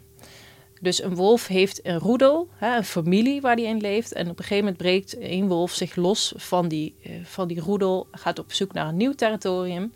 Dus 0.80 1.02
een 1.02 1.14
wolf 1.14 1.46
heeft 1.46 1.86
een 1.86 1.98
roedel, 1.98 2.48
een 2.60 2.84
familie 2.84 3.40
waar 3.40 3.56
die 3.56 3.66
in 3.66 3.80
leeft. 3.80 4.12
En 4.12 4.30
op 4.30 4.38
een 4.38 4.44
gegeven 4.44 4.64
moment 4.64 4.76
breekt 4.76 5.16
een 5.18 5.48
wolf 5.48 5.72
zich 5.72 5.96
los 5.96 6.32
van 6.36 6.68
die, 6.68 6.96
uh, 7.06 7.24
van 7.24 7.48
die 7.48 7.60
roedel, 7.60 8.08
gaat 8.10 8.38
op 8.38 8.52
zoek 8.52 8.72
naar 8.72 8.88
een 8.88 8.96
nieuw 8.96 9.14
territorium. 9.14 9.92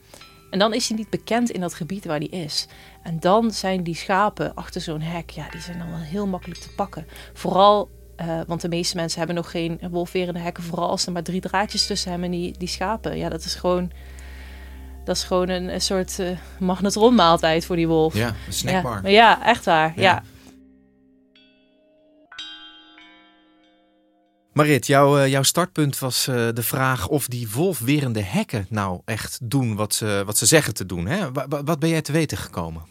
En 0.51 0.59
dan 0.59 0.75
is 0.75 0.89
hij 0.89 0.97
niet 0.97 1.11
bekend 1.11 1.51
in 1.51 1.61
dat 1.61 1.75
gebied 1.75 2.05
waar 2.05 2.19
hij 2.19 2.27
is. 2.27 2.67
En 3.03 3.21
dan 3.21 3.51
zijn 3.51 3.83
die 3.83 3.95
schapen 3.95 4.55
achter 4.55 4.81
zo'n 4.81 5.01
hek, 5.01 5.31
ja, 5.31 5.49
die 5.51 5.61
zijn 5.61 5.79
dan 5.79 5.91
wel 5.91 5.99
heel 5.99 6.27
makkelijk 6.27 6.61
te 6.61 6.75
pakken. 6.75 7.07
Vooral, 7.33 7.89
uh, 8.21 8.41
want 8.47 8.61
de 8.61 8.69
meeste 8.69 8.97
mensen 8.97 9.19
hebben 9.19 9.37
nog 9.37 9.51
geen 9.51 9.81
wolfwerende 9.91 10.41
hekken, 10.41 10.63
vooral 10.63 10.89
als 10.89 11.07
er 11.07 11.13
maar 11.13 11.23
drie 11.23 11.41
draadjes 11.41 11.87
tussen 11.87 12.11
hebben 12.11 12.33
en 12.33 12.39
die, 12.39 12.55
die 12.59 12.69
schapen. 12.69 13.17
Ja, 13.17 13.29
dat 13.29 13.45
is 13.45 13.55
gewoon 13.55 13.93
dat 15.05 15.17
is 15.17 15.25
gewoon 15.25 15.49
een, 15.49 15.75
een 15.75 15.81
soort 15.81 16.19
uh, 16.19 16.29
magnetronmaaltijd 16.59 17.65
voor 17.65 17.77
die 17.77 17.89
wolf. 17.89 18.15
Ja, 18.15 18.35
een 18.47 18.53
snackbar. 18.53 19.03
Ja, 19.03 19.09
ja 19.09 19.47
echt 19.47 19.65
waar. 19.65 19.93
Ja. 19.97 20.03
ja. 20.03 20.23
Marit, 24.53 24.87
jouw, 24.87 25.27
jouw 25.27 25.43
startpunt 25.43 25.99
was 25.99 26.29
uh, 26.29 26.49
de 26.55 26.63
vraag 26.63 27.09
of 27.09 27.27
die 27.27 27.51
wolfwerende 27.51 28.23
hekken 28.23 28.67
nou 28.69 29.01
echt 29.05 29.39
doen 29.43 29.77
wat 29.77 29.95
ze, 29.95 30.23
wat 30.27 30.39
ze 30.39 30.47
zeggen 30.47 30.75
te 30.75 30.87
doen. 30.87 31.07
Hè? 31.07 31.33
Wat, 31.33 31.63
wat 31.65 31.79
ben 31.79 31.89
jij 31.89 32.03
te 32.03 32.13
weten 32.13 32.39
gekomen? 32.39 32.83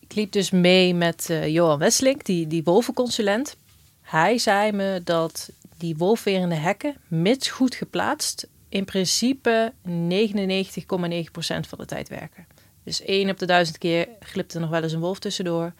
Ik 0.00 0.14
liep 0.14 0.32
dus 0.32 0.50
mee 0.50 0.94
met 0.94 1.28
uh, 1.30 1.48
Johan 1.48 1.78
Westlink, 1.78 2.24
die, 2.24 2.46
die 2.46 2.64
wolvenconsulent. 2.64 3.56
Hij 4.02 4.38
zei 4.38 4.72
me 4.72 5.00
dat 5.04 5.50
die 5.78 5.96
wolfwerende 5.96 6.54
hekken, 6.54 6.96
mits 7.08 7.48
goed 7.48 7.74
geplaatst, 7.74 8.48
in 8.68 8.84
principe 8.84 9.72
99,9% 9.88 9.90
van 11.68 11.78
de 11.78 11.84
tijd 11.86 12.08
werken. 12.08 12.46
Dus 12.84 13.02
één 13.02 13.30
op 13.30 13.38
de 13.38 13.46
duizend 13.46 13.78
keer 13.78 14.08
glipt 14.20 14.54
er 14.54 14.60
nog 14.60 14.70
wel 14.70 14.82
eens 14.82 14.92
een 14.92 15.00
wolf 15.00 15.18
tussendoor. 15.18 15.72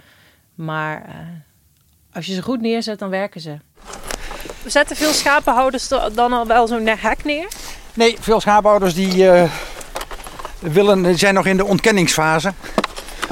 Maar 0.54 1.16
als 2.12 2.26
je 2.26 2.34
ze 2.34 2.42
goed 2.42 2.60
neerzet, 2.60 2.98
dan 2.98 3.10
werken 3.10 3.40
ze. 3.40 3.58
Zetten 4.66 4.96
veel 4.96 5.12
schapenhouders 5.12 5.88
dan 6.12 6.32
al 6.32 6.46
wel 6.46 6.66
zo'n 6.66 6.86
hek 6.86 7.24
neer? 7.24 7.48
Nee, 7.94 8.16
veel 8.20 8.40
schapenhouders 8.40 8.94
die, 8.94 9.16
uh, 9.16 9.42
willen, 10.58 11.18
zijn 11.18 11.34
nog 11.34 11.46
in 11.46 11.56
de 11.56 11.64
ontkenningsfase. 11.64 12.52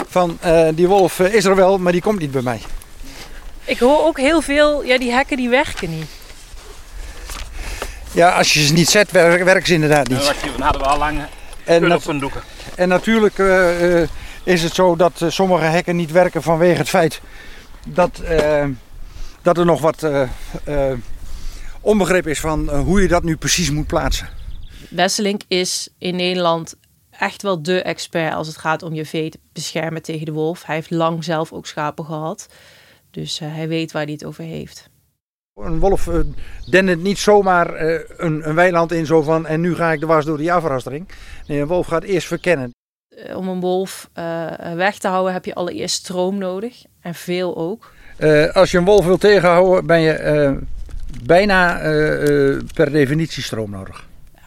Van 0.09 0.39
uh, 0.45 0.69
die 0.75 0.89
wolf 0.89 1.21
is 1.21 1.45
er 1.45 1.57
wel, 1.57 1.79
maar 1.79 1.93
die 1.93 2.01
komt 2.01 2.19
niet 2.19 2.31
bij 2.31 2.43
mij. 2.43 2.61
Ik 3.65 3.79
hoor 3.79 4.05
ook 4.05 4.19
heel 4.19 4.41
veel, 4.41 4.85
ja 4.85 4.99
die 4.99 5.13
hekken 5.13 5.37
die 5.37 5.49
werken 5.49 5.91
niet. 5.91 6.07
Ja, 8.13 8.31
als 8.31 8.55
je 8.55 8.65
ze 8.65 8.73
niet 8.73 8.89
zet, 8.89 9.11
werken, 9.11 9.67
ze 9.67 9.75
inderdaad 9.75 10.09
niet. 10.09 10.35
Dan 10.57 10.63
hadden 10.63 10.83
we 10.83 10.89
al 10.89 10.99
lang 10.99 11.19
en, 11.65 11.95
op 11.95 12.21
doeken. 12.21 12.43
En 12.75 12.89
natuurlijk 12.89 13.39
uh, 13.39 14.01
is 14.43 14.63
het 14.63 14.75
zo 14.75 14.97
dat 14.97 15.25
sommige 15.29 15.65
hekken 15.65 15.97
niet 15.97 16.11
werken 16.11 16.43
vanwege 16.43 16.79
het 16.79 16.89
feit 16.89 17.21
dat, 17.87 18.21
dat 19.43 19.59
er 19.59 19.65
nog 19.65 19.81
wat 19.81 20.07
onbegrip 21.85 22.27
is 22.27 22.41
van 22.41 22.71
hoe 22.71 23.03
je 23.03 23.09
dat 23.09 23.23
nu 23.23 23.37
precies 23.37 23.71
moet 23.71 23.87
plaatsen. 23.87 24.29
Wesselink 24.91 25.43
is 25.49 25.89
in 25.99 26.17
Nederland 26.17 26.75
echt 27.11 27.43
wel 27.43 27.63
de 27.63 27.83
expert 27.83 28.35
als 28.35 28.47
het 28.47 28.57
gaat 28.57 28.83
om 28.83 28.95
je 28.95 29.07
vee 29.07 29.31
te 29.31 29.39
beschermen 29.53 30.03
tegen 30.03 30.27
de 30.27 30.33
wolf. 30.33 30.65
Hij 30.65 30.75
heeft 30.75 30.91
lang 30.91 31.25
zelf 31.25 31.53
ook 31.53 31.67
schapen 31.67 32.05
gehad, 32.05 32.49
dus 33.11 33.39
hij 33.39 33.69
weet 33.69 33.93
waar 33.93 34.03
hij 34.03 34.13
het 34.13 34.25
over 34.25 34.45
heeft. 34.45 34.89
Een 35.55 35.79
wolf 35.79 36.07
uh, 36.07 36.21
dendert 36.71 37.03
niet 37.03 37.19
zomaar 37.19 37.85
uh, 37.85 38.01
een, 38.17 38.49
een, 38.49 38.55
weiland 38.55 38.93
in 38.93 39.07
zo 39.07 39.23
van 39.23 39.47
en 39.47 39.61
nu 39.61 39.75
ga 39.75 39.93
ik 39.93 40.01
de 40.01 40.07
was 40.07 40.25
door 40.25 40.39
die 40.39 40.53
afrastering. 40.53 41.09
Nee, 41.47 41.61
een 41.61 41.67
wolf 41.67 41.87
gaat 41.87 42.03
eerst 42.03 42.27
verkennen. 42.27 42.71
Om 43.35 43.49
een 43.49 43.61
wolf 43.61 44.11
weg 44.75 44.99
te 44.99 45.09
houden 45.09 45.33
heb 45.33 45.45
je 45.45 45.55
allereerst 45.55 45.97
stroom 45.97 46.39
nodig 46.39 46.85
en 47.01 47.15
veel 47.15 47.57
ook. 47.57 47.93
als 48.53 48.71
je 48.71 48.79
een 48.79 48.85
wolf 48.85 49.05
wil 49.05 49.19
tegenhouden 49.19 49.87
ben 49.87 50.01
je 50.01 50.63
bijna 51.23 51.79
per 52.75 52.93
definitie 52.93 53.43
stroom 53.43 53.71
nodig. 53.71 54.07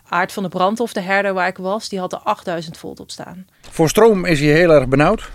Aard 0.10 0.32
van 0.32 0.44
de 0.44 0.50
Brandhof, 0.50 0.94
de 0.94 1.02
herder 1.02 1.34
waar 1.34 1.48
ik 1.48 1.58
was, 1.58 1.90
die 1.90 2.00
had 2.00 2.14
er 2.14 2.20
8000 2.20 2.78
volt 2.78 3.00
op 3.00 3.12
staan. 3.12 3.48
Voor 3.70 3.90
stroom 3.90 4.26
is 4.26 4.40
hij 4.40 4.50
heel 4.50 4.72
erg 4.72 4.88
benauwd. 4.88 5.30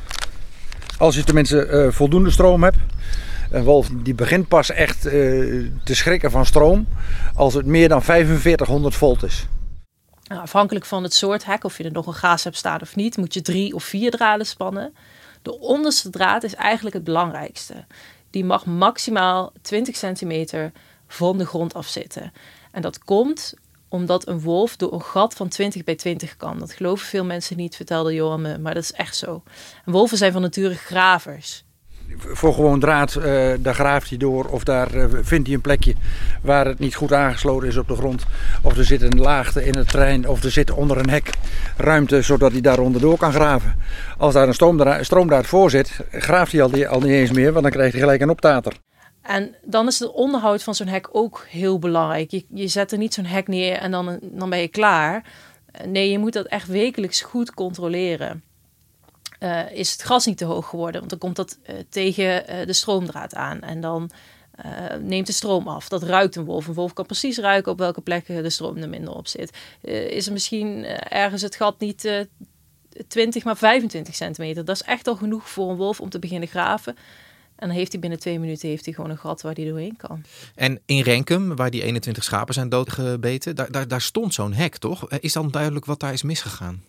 Als 0.98 1.14
je 1.14 1.24
tenminste 1.24 1.88
voldoende 1.92 2.30
stroom 2.30 2.62
hebt. 2.62 2.78
Een 3.52 3.64
wolf 3.64 3.88
die 3.92 4.14
begint 4.14 4.48
pas 4.48 4.70
echt 4.70 5.06
uh, 5.06 5.12
te 5.84 5.94
schrikken 5.94 6.30
van 6.30 6.46
stroom 6.46 6.86
als 7.34 7.54
het 7.54 7.66
meer 7.66 7.88
dan 7.88 8.02
4500 8.02 8.94
volt 8.94 9.22
is. 9.22 9.46
Nou, 10.28 10.40
afhankelijk 10.40 10.84
van 10.84 11.02
het 11.02 11.14
soort 11.14 11.44
hek, 11.44 11.64
of 11.64 11.78
je 11.78 11.84
er 11.84 11.92
nog 11.92 12.06
een 12.06 12.14
gaas 12.14 12.44
hebt 12.44 12.56
staan 12.56 12.80
of 12.80 12.96
niet, 12.96 13.16
moet 13.16 13.34
je 13.34 13.42
drie 13.42 13.74
of 13.74 13.84
vier 13.84 14.10
draden 14.10 14.46
spannen. 14.46 14.94
De 15.42 15.58
onderste 15.58 16.10
draad 16.10 16.42
is 16.42 16.54
eigenlijk 16.54 16.94
het 16.94 17.04
belangrijkste. 17.04 17.84
Die 18.30 18.44
mag 18.44 18.66
maximaal 18.66 19.52
20 19.62 19.96
centimeter 19.96 20.72
van 21.12 21.38
de 21.38 21.46
grond 21.46 21.74
afzitten. 21.74 22.32
En 22.70 22.82
dat 22.82 22.98
komt 22.98 23.54
omdat 23.88 24.28
een 24.28 24.40
wolf 24.40 24.76
door 24.76 24.92
een 24.92 25.02
gat 25.02 25.34
van 25.34 25.48
20 25.48 25.84
bij 25.84 25.94
20 25.94 26.36
kan. 26.36 26.58
Dat 26.58 26.72
geloven 26.72 27.06
veel 27.06 27.24
mensen 27.24 27.56
niet, 27.56 27.76
vertelde 27.76 28.14
Johan 28.14 28.40
me, 28.40 28.58
maar 28.58 28.74
dat 28.74 28.82
is 28.82 28.92
echt 28.92 29.16
zo. 29.16 29.42
En 29.84 29.92
wolven 29.92 30.16
zijn 30.16 30.32
van 30.32 30.42
nature 30.42 30.74
gravers 30.74 31.64
voor 32.18 32.54
gewoon 32.54 32.80
draad, 32.80 33.14
uh, 33.14 33.24
daar 33.58 33.74
graaft 33.74 34.08
hij 34.08 34.18
door 34.18 34.44
of 34.44 34.64
daar 34.64 34.94
uh, 34.94 35.04
vindt 35.22 35.46
hij 35.46 35.56
een 35.56 35.62
plekje 35.62 35.94
waar 36.42 36.66
het 36.66 36.78
niet 36.78 36.94
goed 36.94 37.12
aangesloten 37.12 37.68
is 37.68 37.76
op 37.76 37.88
de 37.88 37.96
grond. 37.96 38.24
Of 38.62 38.76
er 38.76 38.84
zit 38.84 39.02
een 39.02 39.20
laagte 39.20 39.64
in 39.64 39.76
het 39.76 39.88
terrein 39.88 40.28
of 40.28 40.42
er 40.42 40.50
zit 40.50 40.70
onder 40.70 40.98
een 40.98 41.10
hek 41.10 41.30
ruimte 41.76 42.22
zodat 42.22 42.52
hij 42.52 42.60
daar 42.60 42.78
onderdoor 42.78 43.16
kan 43.16 43.32
graven. 43.32 43.74
Als 44.18 44.34
daar 44.34 44.48
een 44.48 45.04
stroomdraad, 45.04 45.46
voor 45.46 45.70
zit, 45.70 46.00
graaft 46.10 46.52
hij 46.52 46.62
al, 46.62 46.86
al 46.86 47.00
niet 47.00 47.10
eens 47.10 47.32
meer, 47.32 47.50
want 47.52 47.62
dan 47.62 47.72
krijgt 47.72 47.92
hij 47.92 48.00
gelijk 48.00 48.20
een 48.20 48.30
optater. 48.30 48.72
En 49.22 49.54
dan 49.64 49.86
is 49.86 49.98
het 49.98 50.12
onderhoud 50.12 50.62
van 50.62 50.74
zo'n 50.74 50.86
hek 50.86 51.08
ook 51.12 51.46
heel 51.48 51.78
belangrijk. 51.78 52.30
Je, 52.30 52.44
je 52.48 52.68
zet 52.68 52.92
er 52.92 52.98
niet 52.98 53.14
zo'n 53.14 53.24
hek 53.24 53.48
neer 53.48 53.76
en 53.76 53.90
dan, 53.90 54.18
dan 54.22 54.50
ben 54.50 54.58
je 54.58 54.68
klaar. 54.68 55.32
Nee, 55.86 56.10
je 56.10 56.18
moet 56.18 56.32
dat 56.32 56.46
echt 56.46 56.68
wekelijks 56.68 57.20
goed 57.20 57.54
controleren 57.54 58.42
uh, 59.42 59.70
is 59.72 59.92
het 59.92 60.02
gas 60.02 60.26
niet 60.26 60.38
te 60.38 60.44
hoog 60.44 60.68
geworden. 60.68 60.98
Want 60.98 61.10
dan 61.10 61.18
komt 61.18 61.36
dat 61.36 61.58
uh, 61.70 61.76
tegen 61.88 62.24
uh, 62.24 62.66
de 62.66 62.72
stroomdraad 62.72 63.34
aan. 63.34 63.60
En 63.60 63.80
dan 63.80 64.10
neemt 65.00 65.26
de 65.26 65.32
stroom 65.32 65.68
af. 65.68 65.88
Dat 65.88 66.02
ruikt 66.02 66.36
een 66.36 66.44
wolf. 66.44 66.66
Een 66.66 66.74
wolf 66.74 66.92
kan 66.92 67.06
precies 67.06 67.38
ruiken 67.38 67.72
op 67.72 67.78
welke 67.78 68.00
plekken 68.00 68.42
de 68.42 68.50
stroom 68.50 68.76
er 68.76 68.88
minder 68.88 69.14
op 69.14 69.26
zit. 69.26 69.56
is 69.80 70.26
er 70.26 70.32
misschien 70.32 70.84
ergens 71.08 71.42
het 71.42 71.56
gat 71.56 71.78
niet 71.78 72.26
20, 73.08 73.44
maar 73.44 73.56
25 73.56 74.14
centimeter. 74.14 74.64
Dat 74.64 74.74
is 74.74 74.82
echt 74.82 75.06
al 75.06 75.16
genoeg 75.16 75.48
voor 75.48 75.70
een 75.70 75.76
wolf 75.76 76.00
om 76.00 76.08
te 76.08 76.18
beginnen 76.18 76.48
graven. 76.48 76.96
En 77.62 77.68
dan 77.68 77.76
heeft 77.76 77.92
hij 77.92 78.00
binnen 78.00 78.18
twee 78.18 78.38
minuten 78.38 78.68
heeft 78.68 78.84
hij 78.84 78.94
gewoon 78.94 79.10
een 79.10 79.18
gat 79.18 79.42
waar 79.42 79.54
hij 79.54 79.64
doorheen 79.64 79.96
kan. 79.96 80.24
En 80.54 80.80
in 80.86 81.00
Renkum, 81.00 81.56
waar 81.56 81.70
die 81.70 81.82
21 81.82 82.24
schapen 82.24 82.54
zijn 82.54 82.68
doodgebeten, 82.68 83.56
daar, 83.56 83.70
daar, 83.70 83.88
daar 83.88 84.00
stond 84.00 84.34
zo'n 84.34 84.52
hek, 84.52 84.76
toch? 84.76 85.10
Is 85.10 85.32
dan 85.32 85.50
duidelijk 85.50 85.84
wat 85.84 86.00
daar 86.00 86.12
is 86.12 86.22
misgegaan? 86.22 86.84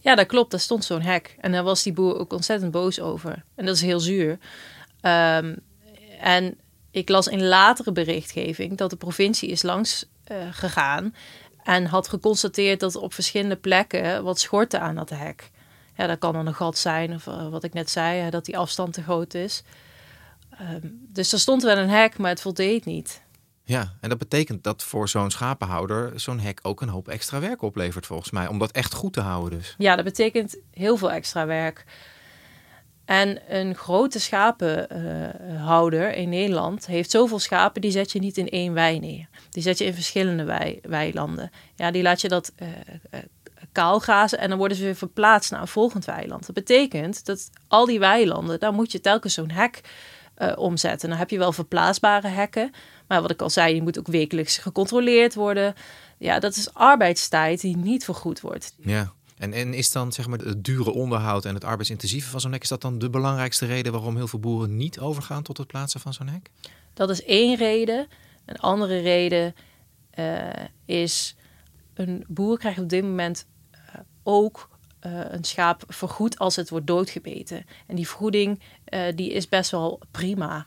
Ja, 0.00 0.14
dat 0.14 0.26
klopt. 0.26 0.50
Daar 0.50 0.60
stond 0.60 0.84
zo'n 0.84 1.00
hek. 1.00 1.36
En 1.40 1.52
daar 1.52 1.62
was 1.62 1.82
die 1.82 1.92
boer 1.92 2.18
ook 2.18 2.32
ontzettend 2.32 2.70
boos 2.70 3.00
over. 3.00 3.44
En 3.54 3.66
dat 3.66 3.74
is 3.74 3.82
heel 3.82 4.00
zuur. 4.00 4.30
Um, 4.30 5.56
en 6.20 6.58
ik 6.90 7.08
las 7.08 7.26
in 7.26 7.44
latere 7.44 7.92
berichtgeving 7.92 8.76
dat 8.76 8.90
de 8.90 8.96
provincie 8.96 9.48
is 9.48 9.62
langs 9.62 10.04
uh, 10.32 10.36
gegaan 10.50 11.14
en 11.62 11.86
had 11.86 12.08
geconstateerd 12.08 12.80
dat 12.80 12.96
op 12.96 13.14
verschillende 13.14 13.56
plekken 13.56 14.24
wat 14.24 14.40
schorten 14.40 14.80
aan 14.80 14.94
dat 14.94 15.10
hek. 15.10 15.50
Ja, 15.96 16.06
dat 16.06 16.18
kan 16.18 16.32
dan 16.32 16.46
een 16.46 16.54
gat 16.54 16.78
zijn, 16.78 17.14
of 17.14 17.26
uh, 17.26 17.48
wat 17.48 17.64
ik 17.64 17.72
net 17.72 17.90
zei, 17.90 18.30
dat 18.30 18.44
die 18.44 18.58
afstand 18.58 18.92
te 18.92 19.02
groot 19.02 19.34
is. 19.34 19.62
Um, 20.60 21.06
dus 21.08 21.32
er 21.32 21.38
stond 21.38 21.62
wel 21.62 21.78
een 21.78 21.88
hek, 21.88 22.18
maar 22.18 22.30
het 22.30 22.40
voldeed 22.40 22.84
niet. 22.84 23.22
Ja, 23.64 23.92
en 24.00 24.08
dat 24.08 24.18
betekent 24.18 24.64
dat 24.64 24.82
voor 24.82 25.08
zo'n 25.08 25.30
schapenhouder 25.30 26.20
zo'n 26.20 26.40
hek 26.40 26.60
ook 26.62 26.80
een 26.80 26.88
hoop 26.88 27.08
extra 27.08 27.40
werk 27.40 27.62
oplevert 27.62 28.06
volgens 28.06 28.30
mij. 28.30 28.46
Om 28.46 28.58
dat 28.58 28.70
echt 28.70 28.94
goed 28.94 29.12
te 29.12 29.20
houden 29.20 29.58
dus. 29.58 29.74
Ja, 29.78 29.96
dat 29.96 30.04
betekent 30.04 30.56
heel 30.70 30.96
veel 30.96 31.10
extra 31.10 31.46
werk. 31.46 31.84
En 33.04 33.54
een 33.56 33.74
grote 33.74 34.20
schapenhouder 34.20 36.14
in 36.14 36.28
Nederland 36.28 36.86
heeft 36.86 37.10
zoveel 37.10 37.38
schapen, 37.38 37.80
die 37.80 37.90
zet 37.90 38.12
je 38.12 38.18
niet 38.18 38.36
in 38.38 38.48
één 38.48 38.72
wei 38.72 38.98
neer. 38.98 39.28
Die 39.50 39.62
zet 39.62 39.78
je 39.78 39.84
in 39.84 39.94
verschillende 39.94 40.44
wei, 40.44 40.78
weilanden. 40.82 41.50
Ja, 41.76 41.90
die 41.90 42.02
laat 42.02 42.20
je 42.20 42.28
dat 42.28 42.52
uh, 42.62 42.68
kaal 43.72 43.98
grazen 43.98 44.38
en 44.38 44.48
dan 44.48 44.58
worden 44.58 44.76
ze 44.76 44.82
weer 44.82 44.94
verplaatst 44.94 45.50
naar 45.50 45.60
een 45.60 45.68
volgend 45.68 46.04
weiland. 46.04 46.46
Dat 46.46 46.54
betekent 46.54 47.24
dat 47.24 47.50
al 47.68 47.86
die 47.86 47.98
weilanden, 47.98 48.60
daar 48.60 48.72
moet 48.72 48.92
je 48.92 49.00
telkens 49.00 49.34
zo'n 49.34 49.50
hek 49.50 49.80
uh, 50.38 50.52
omzetten. 50.56 51.08
Dan 51.08 51.18
heb 51.18 51.30
je 51.30 51.38
wel 51.38 51.52
verplaatsbare 51.52 52.28
hekken, 52.28 52.72
maar 53.08 53.22
wat 53.22 53.30
ik 53.30 53.42
al 53.42 53.50
zei, 53.50 53.74
je 53.74 53.82
moet 53.82 53.98
ook 53.98 54.06
wekelijks 54.06 54.58
gecontroleerd 54.58 55.34
worden. 55.34 55.74
Ja, 56.18 56.38
dat 56.38 56.56
is 56.56 56.74
arbeidstijd 56.74 57.60
die 57.60 57.76
niet 57.76 58.04
vergoed 58.04 58.40
wordt. 58.40 58.74
Ja. 58.76 59.12
En, 59.38 59.52
en 59.52 59.74
is 59.74 59.92
dan 59.92 60.12
zeg 60.12 60.26
maar 60.26 60.38
het 60.38 60.64
dure 60.64 60.92
onderhoud 60.92 61.44
en 61.44 61.54
het 61.54 61.64
arbeidsintensieve 61.64 62.30
van 62.30 62.40
zo'n 62.40 62.52
hek, 62.52 62.62
is 62.62 62.68
dat 62.68 62.80
dan 62.80 62.98
de 62.98 63.10
belangrijkste 63.10 63.66
reden 63.66 63.92
waarom 63.92 64.16
heel 64.16 64.28
veel 64.28 64.38
boeren 64.38 64.76
niet 64.76 65.00
overgaan 65.00 65.42
tot 65.42 65.58
het 65.58 65.66
plaatsen 65.66 66.00
van 66.00 66.12
zo'n 66.12 66.28
hek? 66.28 66.50
Dat 66.94 67.10
is 67.10 67.24
één 67.24 67.56
reden. 67.56 68.06
Een 68.44 68.58
andere 68.58 69.00
reden 69.00 69.54
uh, 70.18 70.48
is 70.84 71.36
een 71.94 72.24
boer 72.28 72.58
krijgt 72.58 72.78
op 72.78 72.88
dit 72.88 73.02
moment 73.02 73.46
ook 74.22 74.68
eh, 75.02 75.20
een 75.28 75.44
schaap 75.44 75.84
vergoedt 75.88 76.38
als 76.38 76.56
het 76.56 76.70
wordt 76.70 76.86
doodgebeten. 76.86 77.64
En 77.86 77.96
die 77.96 78.08
vergoeding 78.08 78.60
eh, 78.84 79.02
die 79.14 79.32
is 79.32 79.48
best 79.48 79.70
wel 79.70 80.00
prima. 80.10 80.66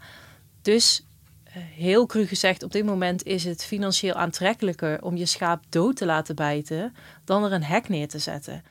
Dus 0.61 1.05
eh, 1.43 1.53
heel 1.55 2.05
cru 2.05 2.25
gezegd, 2.25 2.63
op 2.63 2.71
dit 2.71 2.85
moment 2.85 3.23
is 3.23 3.43
het 3.43 3.65
financieel 3.65 4.13
aantrekkelijker 4.13 5.01
om 5.01 5.15
je 5.15 5.25
schaap 5.25 5.63
dood 5.69 5.95
te 5.95 6.05
laten 6.05 6.35
bijten 6.35 6.93
dan 7.23 7.43
er 7.43 7.51
een 7.51 7.63
hek 7.63 7.89
neer 7.89 8.07
te 8.07 8.19
zetten. 8.19 8.63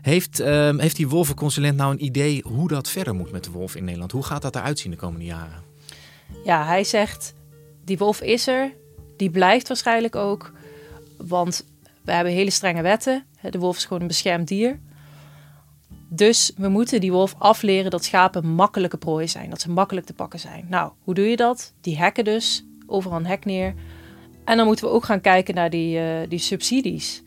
Heeft, 0.00 0.40
ehm, 0.40 0.78
heeft 0.78 0.96
die 0.96 1.08
wolvenconsulent 1.08 1.76
nou 1.76 1.92
een 1.92 2.04
idee 2.04 2.42
hoe 2.42 2.68
dat 2.68 2.88
verder 2.88 3.14
moet 3.14 3.30
met 3.30 3.44
de 3.44 3.50
wolf 3.50 3.74
in 3.74 3.84
Nederland? 3.84 4.12
Hoe 4.12 4.24
gaat 4.24 4.42
dat 4.42 4.56
eruit 4.56 4.78
zien 4.78 4.90
de 4.90 4.96
komende 4.96 5.24
jaren? 5.24 5.62
Ja, 6.46 6.64
hij 6.64 6.84
zegt, 6.84 7.34
die 7.84 7.98
wolf 7.98 8.20
is 8.20 8.46
er, 8.46 8.72
die 9.16 9.30
blijft 9.30 9.68
waarschijnlijk 9.68 10.16
ook, 10.16 10.52
want 11.16 11.64
we 12.04 12.12
hebben 12.12 12.32
hele 12.32 12.50
strenge 12.50 12.82
wetten. 12.82 13.24
De 13.50 13.58
wolf 13.58 13.76
is 13.76 13.84
gewoon 13.84 14.00
een 14.00 14.08
beschermd 14.08 14.48
dier. 14.48 14.80
Dus 16.08 16.52
we 16.56 16.68
moeten 16.68 17.00
die 17.00 17.12
wolf 17.12 17.34
afleren 17.38 17.90
dat 17.90 18.04
schapen 18.04 18.46
makkelijke 18.46 18.96
prooi 18.96 19.28
zijn, 19.28 19.50
dat 19.50 19.60
ze 19.60 19.70
makkelijk 19.70 20.06
te 20.06 20.12
pakken 20.12 20.40
zijn. 20.40 20.66
Nou, 20.68 20.92
hoe 21.02 21.14
doe 21.14 21.24
je 21.24 21.36
dat? 21.36 21.72
Die 21.80 21.98
hekken 21.98 22.24
dus, 22.24 22.64
overal 22.86 23.18
een 23.18 23.26
hek 23.26 23.44
neer. 23.44 23.74
En 24.44 24.56
dan 24.56 24.66
moeten 24.66 24.84
we 24.84 24.90
ook 24.90 25.04
gaan 25.04 25.20
kijken 25.20 25.54
naar 25.54 25.70
die, 25.70 25.98
uh, 25.98 26.28
die 26.28 26.38
subsidies. 26.38 27.22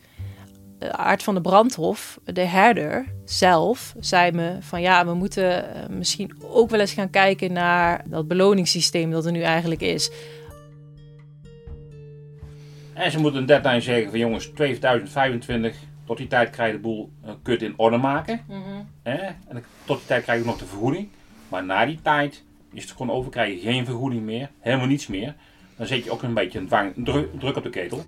De 0.80 0.92
Aard 0.92 1.22
van 1.22 1.34
de 1.34 1.40
Brandhof, 1.40 2.20
de 2.24 2.44
herder 2.44 3.06
zelf, 3.24 3.94
zei 3.98 4.32
me 4.32 4.56
van 4.60 4.80
ja, 4.80 5.06
we 5.06 5.14
moeten 5.14 5.64
uh, 5.64 5.96
misschien 5.96 6.32
ook 6.42 6.70
wel 6.70 6.80
eens 6.80 6.92
gaan 6.92 7.10
kijken 7.10 7.52
naar 7.52 8.04
dat 8.06 8.28
beloningssysteem 8.28 9.10
dat 9.10 9.26
er 9.26 9.32
nu 9.32 9.40
eigenlijk 9.40 9.80
is. 9.80 10.10
En 12.92 13.10
ze 13.10 13.18
moeten 13.18 13.40
een 13.40 13.46
deadline 13.46 13.80
zeggen 13.80 14.10
van 14.10 14.18
jongens, 14.18 14.46
2025, 14.46 15.76
tot 16.04 16.16
die 16.16 16.26
tijd 16.26 16.50
krijg 16.50 16.70
je 16.70 16.76
de 16.76 16.82
boel 16.82 17.10
uh, 17.24 17.30
kut 17.42 17.62
in 17.62 17.74
orde 17.76 17.96
maken. 17.96 18.40
Mm 18.48 18.62
-hmm. 18.62 18.88
En 19.02 19.64
tot 19.84 19.98
die 19.98 20.06
tijd 20.06 20.22
krijg 20.22 20.40
je 20.40 20.46
nog 20.46 20.58
de 20.58 20.66
vergoeding. 20.66 21.08
Maar 21.48 21.64
na 21.64 21.86
die 21.86 21.98
tijd 22.02 22.44
is 22.72 22.82
het 22.82 22.92
gewoon 22.92 23.16
over, 23.16 23.30
krijg 23.30 23.54
je 23.54 23.60
geen 23.60 23.84
vergoeding 23.84 24.22
meer, 24.22 24.50
helemaal 24.58 24.86
niets 24.86 25.06
meer. 25.06 25.34
Dan 25.76 25.86
zet 25.86 26.04
je 26.04 26.10
ook 26.10 26.22
een 26.22 26.34
beetje 26.34 26.58
een 26.58 26.66
dwang, 26.66 26.92
druk 27.38 27.56
op 27.56 27.62
de 27.62 27.70
ketel. 27.70 28.04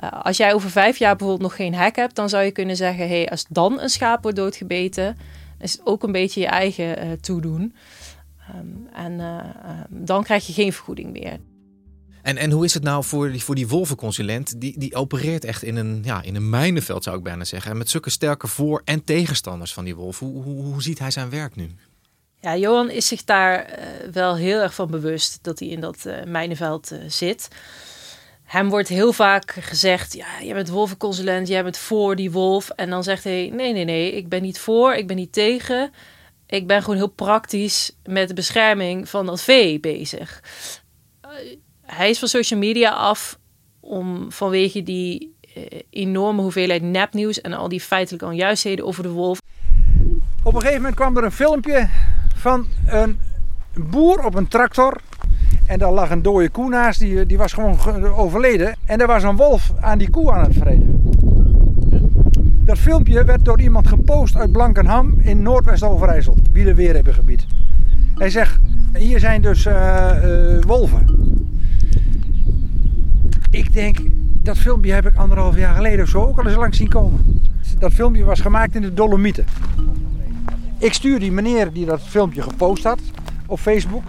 Uh, 0.00 0.10
als 0.22 0.36
jij 0.36 0.54
over 0.54 0.70
vijf 0.70 0.96
jaar 0.96 1.16
bijvoorbeeld 1.16 1.48
nog 1.48 1.56
geen 1.56 1.74
hek 1.74 1.96
hebt, 1.96 2.14
dan 2.14 2.28
zou 2.28 2.44
je 2.44 2.50
kunnen 2.50 2.76
zeggen: 2.76 3.08
hey, 3.08 3.28
als 3.28 3.44
dan 3.48 3.80
een 3.80 3.88
schaap 3.88 4.22
wordt 4.22 4.36
doodgebeten, 4.36 5.16
is 5.58 5.72
het 5.72 5.80
ook 5.84 6.02
een 6.02 6.12
beetje 6.12 6.40
je 6.40 6.46
eigen 6.46 7.06
uh, 7.06 7.12
toedoen. 7.12 7.74
Um, 8.56 8.88
en 8.92 9.12
uh, 9.12 9.44
dan 9.88 10.22
krijg 10.22 10.46
je 10.46 10.52
geen 10.52 10.72
vergoeding 10.72 11.12
meer. 11.12 11.38
En, 12.22 12.36
en 12.36 12.50
hoe 12.50 12.64
is 12.64 12.74
het 12.74 12.82
nou 12.82 13.04
voor 13.04 13.30
die, 13.32 13.42
voor 13.42 13.54
die 13.54 13.68
wolvenconsulent? 13.68 14.60
Die, 14.60 14.78
die 14.78 14.94
opereert 14.94 15.44
echt 15.44 15.62
in 15.62 15.76
een, 15.76 16.00
ja, 16.04 16.22
in 16.22 16.34
een 16.34 16.50
mijnenveld, 16.50 17.04
zou 17.04 17.16
ik 17.16 17.22
bijna 17.22 17.44
zeggen. 17.44 17.70
En 17.70 17.76
met 17.76 17.90
zulke 17.90 18.10
sterke 18.10 18.46
voor- 18.46 18.82
en 18.84 19.04
tegenstanders 19.04 19.72
van 19.72 19.84
die 19.84 19.94
wolf. 19.94 20.18
Hoe, 20.18 20.42
hoe, 20.42 20.64
hoe 20.64 20.82
ziet 20.82 20.98
hij 20.98 21.10
zijn 21.10 21.30
werk 21.30 21.56
nu? 21.56 21.70
Ja, 22.40 22.56
Johan 22.56 22.90
is 22.90 23.06
zich 23.06 23.24
daar 23.24 23.70
uh, 23.70 24.12
wel 24.12 24.36
heel 24.36 24.60
erg 24.60 24.74
van 24.74 24.90
bewust 24.90 25.38
dat 25.42 25.58
hij 25.58 25.68
in 25.68 25.80
dat 25.80 26.04
uh, 26.06 26.24
mijnenveld 26.24 26.92
uh, 26.92 26.98
zit. 27.08 27.48
Hem 28.46 28.68
wordt 28.68 28.88
heel 28.88 29.12
vaak 29.12 29.50
gezegd: 29.50 30.14
Ja, 30.14 30.26
jij 30.42 30.54
bent 30.54 30.68
wolvenconsulent, 30.68 31.48
jij 31.48 31.62
bent 31.62 31.78
voor 31.78 32.16
die 32.16 32.30
wolf. 32.30 32.70
En 32.70 32.90
dan 32.90 33.02
zegt 33.02 33.24
hij: 33.24 33.50
Nee, 33.52 33.72
nee, 33.72 33.84
nee, 33.84 34.12
ik 34.12 34.28
ben 34.28 34.42
niet 34.42 34.58
voor, 34.58 34.94
ik 34.94 35.06
ben 35.06 35.16
niet 35.16 35.32
tegen. 35.32 35.92
Ik 36.46 36.66
ben 36.66 36.82
gewoon 36.82 36.96
heel 36.96 37.06
praktisch 37.06 37.96
met 38.04 38.28
de 38.28 38.34
bescherming 38.34 39.08
van 39.08 39.26
dat 39.26 39.42
vee 39.42 39.80
bezig 39.80 40.42
hij 41.86 42.10
is 42.10 42.18
van 42.18 42.28
social 42.28 42.60
media 42.60 42.90
af 42.90 43.38
om 43.80 44.32
vanwege 44.32 44.82
die 44.82 45.34
uh, 45.56 45.64
enorme 45.90 46.42
hoeveelheid 46.42 46.82
nepnieuws 46.82 47.40
en 47.40 47.52
al 47.52 47.68
die 47.68 47.80
feitelijke 47.80 48.26
onjuistheden 48.26 48.84
over 48.84 49.02
de 49.02 49.10
wolf. 49.10 49.38
Op 50.42 50.54
een 50.54 50.60
gegeven 50.60 50.80
moment 50.80 50.94
kwam 50.94 51.16
er 51.16 51.24
een 51.24 51.32
filmpje 51.32 51.88
van 52.34 52.66
een 52.86 53.20
boer 53.74 54.24
op 54.24 54.34
een 54.34 54.48
tractor. 54.48 55.00
En 55.66 55.78
daar 55.78 55.92
lag 55.92 56.10
een 56.10 56.22
dode 56.22 56.48
koe 56.48 56.68
naast, 56.68 56.98
die, 56.98 57.26
die 57.26 57.38
was 57.38 57.52
gewoon 57.52 57.78
overleden. 58.04 58.76
En 58.84 59.00
er 59.00 59.06
was 59.06 59.22
een 59.22 59.36
wolf 59.36 59.72
aan 59.80 59.98
die 59.98 60.10
koe 60.10 60.32
aan 60.32 60.44
het 60.44 60.54
vreden. 60.54 61.02
Dat 62.64 62.78
filmpje 62.78 63.24
werd 63.24 63.44
door 63.44 63.60
iemand 63.60 63.88
gepost 63.88 64.36
uit 64.36 64.52
Blankenham 64.52 65.14
in 65.18 65.42
Noordwest-Overijssel, 65.42 66.36
Wielerweerhebbengebied. 66.52 67.46
Hij 68.14 68.30
zegt, 68.30 68.58
hier 68.92 69.20
zijn 69.20 69.42
dus 69.42 69.66
uh, 69.66 69.74
uh, 70.24 70.62
wolven. 70.66 71.06
Ik 73.50 73.72
denk, 73.72 73.98
dat 74.42 74.58
filmpje 74.58 74.92
heb 74.92 75.06
ik 75.06 75.16
anderhalf 75.16 75.56
jaar 75.56 75.74
geleden 75.74 76.04
of 76.04 76.10
zo 76.10 76.22
ook 76.22 76.38
al 76.38 76.46
eens 76.46 76.56
langs 76.56 76.76
zien 76.76 76.88
komen. 76.88 77.40
Dat 77.78 77.92
filmpje 77.92 78.24
was 78.24 78.40
gemaakt 78.40 78.74
in 78.74 78.82
de 78.82 78.94
Dolomieten. 78.94 79.44
Ik 80.78 80.92
stuur 80.92 81.18
die 81.18 81.32
meneer 81.32 81.72
die 81.72 81.86
dat 81.86 82.02
filmpje 82.02 82.42
gepost 82.42 82.84
had 82.84 83.00
op 83.46 83.58
Facebook. 83.58 84.02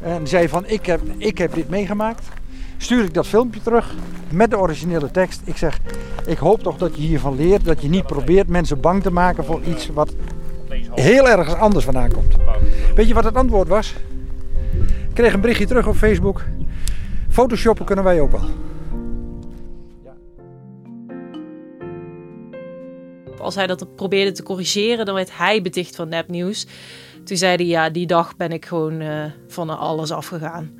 En 0.00 0.26
zei 0.26 0.48
van, 0.48 0.66
ik 0.66 0.86
heb, 0.86 1.00
ik 1.16 1.38
heb 1.38 1.54
dit 1.54 1.68
meegemaakt. 1.68 2.28
Stuur 2.76 3.04
ik 3.04 3.14
dat 3.14 3.26
filmpje 3.26 3.60
terug 3.60 3.94
met 4.30 4.50
de 4.50 4.58
originele 4.58 5.10
tekst. 5.10 5.40
Ik 5.44 5.56
zeg, 5.56 5.78
ik 6.26 6.38
hoop 6.38 6.62
toch 6.62 6.76
dat 6.76 6.96
je 6.96 7.02
hiervan 7.02 7.36
leert. 7.36 7.64
Dat 7.64 7.82
je 7.82 7.88
niet 7.88 8.06
probeert 8.06 8.48
mensen 8.48 8.80
bang 8.80 9.02
te 9.02 9.10
maken 9.10 9.44
voor 9.44 9.60
iets 9.62 9.88
wat 9.88 10.14
heel 10.94 11.28
ergens 11.28 11.54
anders 11.54 11.84
vandaan 11.84 12.12
komt. 12.12 12.34
Weet 12.94 13.08
je 13.08 13.14
wat 13.14 13.24
het 13.24 13.34
antwoord 13.34 13.68
was? 13.68 13.94
Ik 15.08 15.14
kreeg 15.14 15.34
een 15.34 15.40
berichtje 15.40 15.66
terug 15.66 15.86
op 15.86 15.96
Facebook. 15.96 16.44
Photoshoppen 17.28 17.84
kunnen 17.84 18.04
wij 18.04 18.20
ook 18.20 18.30
wel. 18.30 18.44
Als 23.38 23.54
hij 23.54 23.66
dat 23.66 23.94
probeerde 23.94 24.32
te 24.32 24.42
corrigeren, 24.42 25.06
dan 25.06 25.14
werd 25.14 25.36
hij 25.36 25.62
beticht 25.62 25.96
van 25.96 26.08
nepnieuws. 26.08 26.66
Toen 27.28 27.36
zei 27.36 27.56
hij, 27.56 27.66
ja, 27.66 27.90
die 27.90 28.06
dag 28.06 28.36
ben 28.36 28.50
ik 28.50 28.66
gewoon 28.66 29.00
uh, 29.00 29.24
van 29.48 29.78
alles 29.78 30.10
afgegaan. 30.10 30.78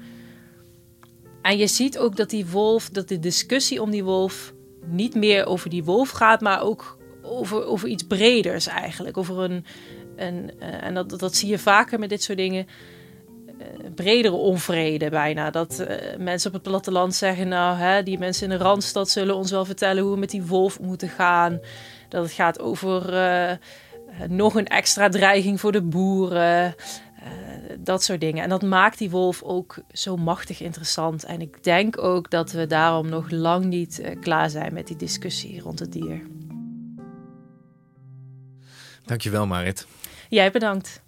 En 1.43 1.59
je 1.59 1.67
ziet 1.67 1.99
ook 1.99 2.17
dat 2.17 2.31
die 2.31 2.47
wolf, 2.47 2.89
dat 2.89 3.09
de 3.09 3.19
discussie 3.19 3.83
om 3.83 3.91
die 3.91 4.05
wolf 4.05 4.53
niet 4.87 5.15
meer 5.15 5.47
over 5.47 5.71
die 5.71 5.85
wolf 5.85 6.11
gaat, 6.11 6.41
maar 6.41 6.63
ook 6.63 6.99
over, 7.23 7.65
over 7.65 7.89
iets 7.89 8.03
breders 8.03 8.67
eigenlijk. 8.67 9.17
Over 9.17 9.39
een, 9.39 9.65
een 10.17 10.51
uh, 10.61 10.85
en 10.85 10.95
dat, 10.95 11.19
dat 11.19 11.35
zie 11.35 11.49
je 11.49 11.59
vaker 11.59 11.99
met 11.99 12.09
dit 12.09 12.23
soort 12.23 12.39
dingen. 12.39 12.67
Uh, 13.47 13.67
bredere 13.95 14.35
onvrede 14.35 15.11
bijna. 15.11 15.51
Dat 15.51 15.87
mensen 16.19 16.49
op 16.49 16.55
het 16.55 16.63
platteland 16.63 17.15
zeggen, 17.15 17.49
nou, 17.49 17.77
hè, 17.77 18.03
die 18.03 18.19
mensen 18.19 18.51
in 18.51 18.59
de 18.59 18.65
Randstad 18.65 19.11
zullen 19.11 19.37
ons 19.37 19.51
wel 19.51 19.65
vertellen 19.65 20.03
hoe 20.03 20.13
we 20.13 20.19
met 20.19 20.31
die 20.31 20.47
wolf 20.47 20.81
moeten 20.81 21.09
gaan. 21.09 21.61
Dat 22.09 22.23
het 22.23 22.33
gaat 22.33 22.61
over 22.61 23.13
nog 24.29 24.55
een 24.55 24.67
extra 24.67 25.09
dreiging 25.09 25.61
voor 25.61 25.73
de 25.73 25.83
boeren. 25.83 26.75
Uh, 27.23 27.25
dat 27.79 28.03
soort 28.03 28.21
dingen. 28.21 28.43
En 28.43 28.49
dat 28.49 28.63
maakt 28.63 28.99
die 28.99 29.11
wolf 29.11 29.43
ook 29.43 29.79
zo 29.93 30.17
machtig 30.17 30.61
interessant. 30.61 31.25
En 31.25 31.41
ik 31.41 31.65
denk 31.65 32.03
ook 32.03 32.31
dat 32.31 32.53
we 32.53 32.67
daarom 32.67 33.09
nog 33.09 33.31
lang 33.31 33.65
niet 33.65 34.01
uh, 34.01 34.21
klaar 34.21 34.51
zijn 34.51 34.73
met 34.73 34.87
die 34.87 34.97
discussie 34.97 35.61
rond 35.61 35.79
het 35.79 35.93
dier. 35.93 36.23
Dankjewel, 39.05 39.47
Marit. 39.47 39.87
Jij 40.29 40.51
bedankt. 40.51 41.03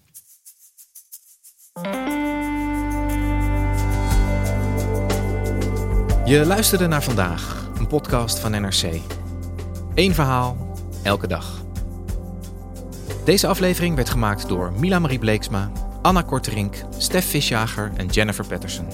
Je 6.24 6.44
luisterde 6.46 6.86
naar 6.86 7.02
vandaag, 7.02 7.70
een 7.78 7.86
podcast 7.86 8.38
van 8.38 8.50
NRC. 8.50 9.00
Eén 9.94 10.14
verhaal, 10.14 10.76
elke 11.02 11.26
dag. 11.26 11.59
Deze 13.30 13.46
aflevering 13.46 13.96
werd 13.96 14.10
gemaakt 14.10 14.48
door 14.48 14.72
Mila 14.72 14.98
Marie 14.98 15.18
Bleeksma, 15.18 15.70
Anna 16.02 16.22
Korterink, 16.22 16.84
Stef 16.98 17.30
Visjager 17.30 17.92
en 17.96 18.06
Jennifer 18.06 18.46
Patterson. 18.46 18.86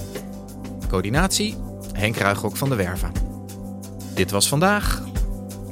Coördinatie 0.87 1.57
Henk 1.93 2.15
Ruigrok 2.15 2.57
van 2.57 2.69
de 2.69 2.75
Werven. 2.75 3.11
Dit 4.13 4.31
was 4.31 4.47
vandaag. 4.47 5.03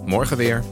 Morgen 0.06 0.38
weer. 0.38 0.64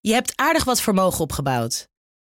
Je 0.00 0.12
hebt 0.12 0.32
aardig 0.36 0.64
wat 0.64 0.80
vermogen 0.80 1.20
opgebouwd. 1.20 1.90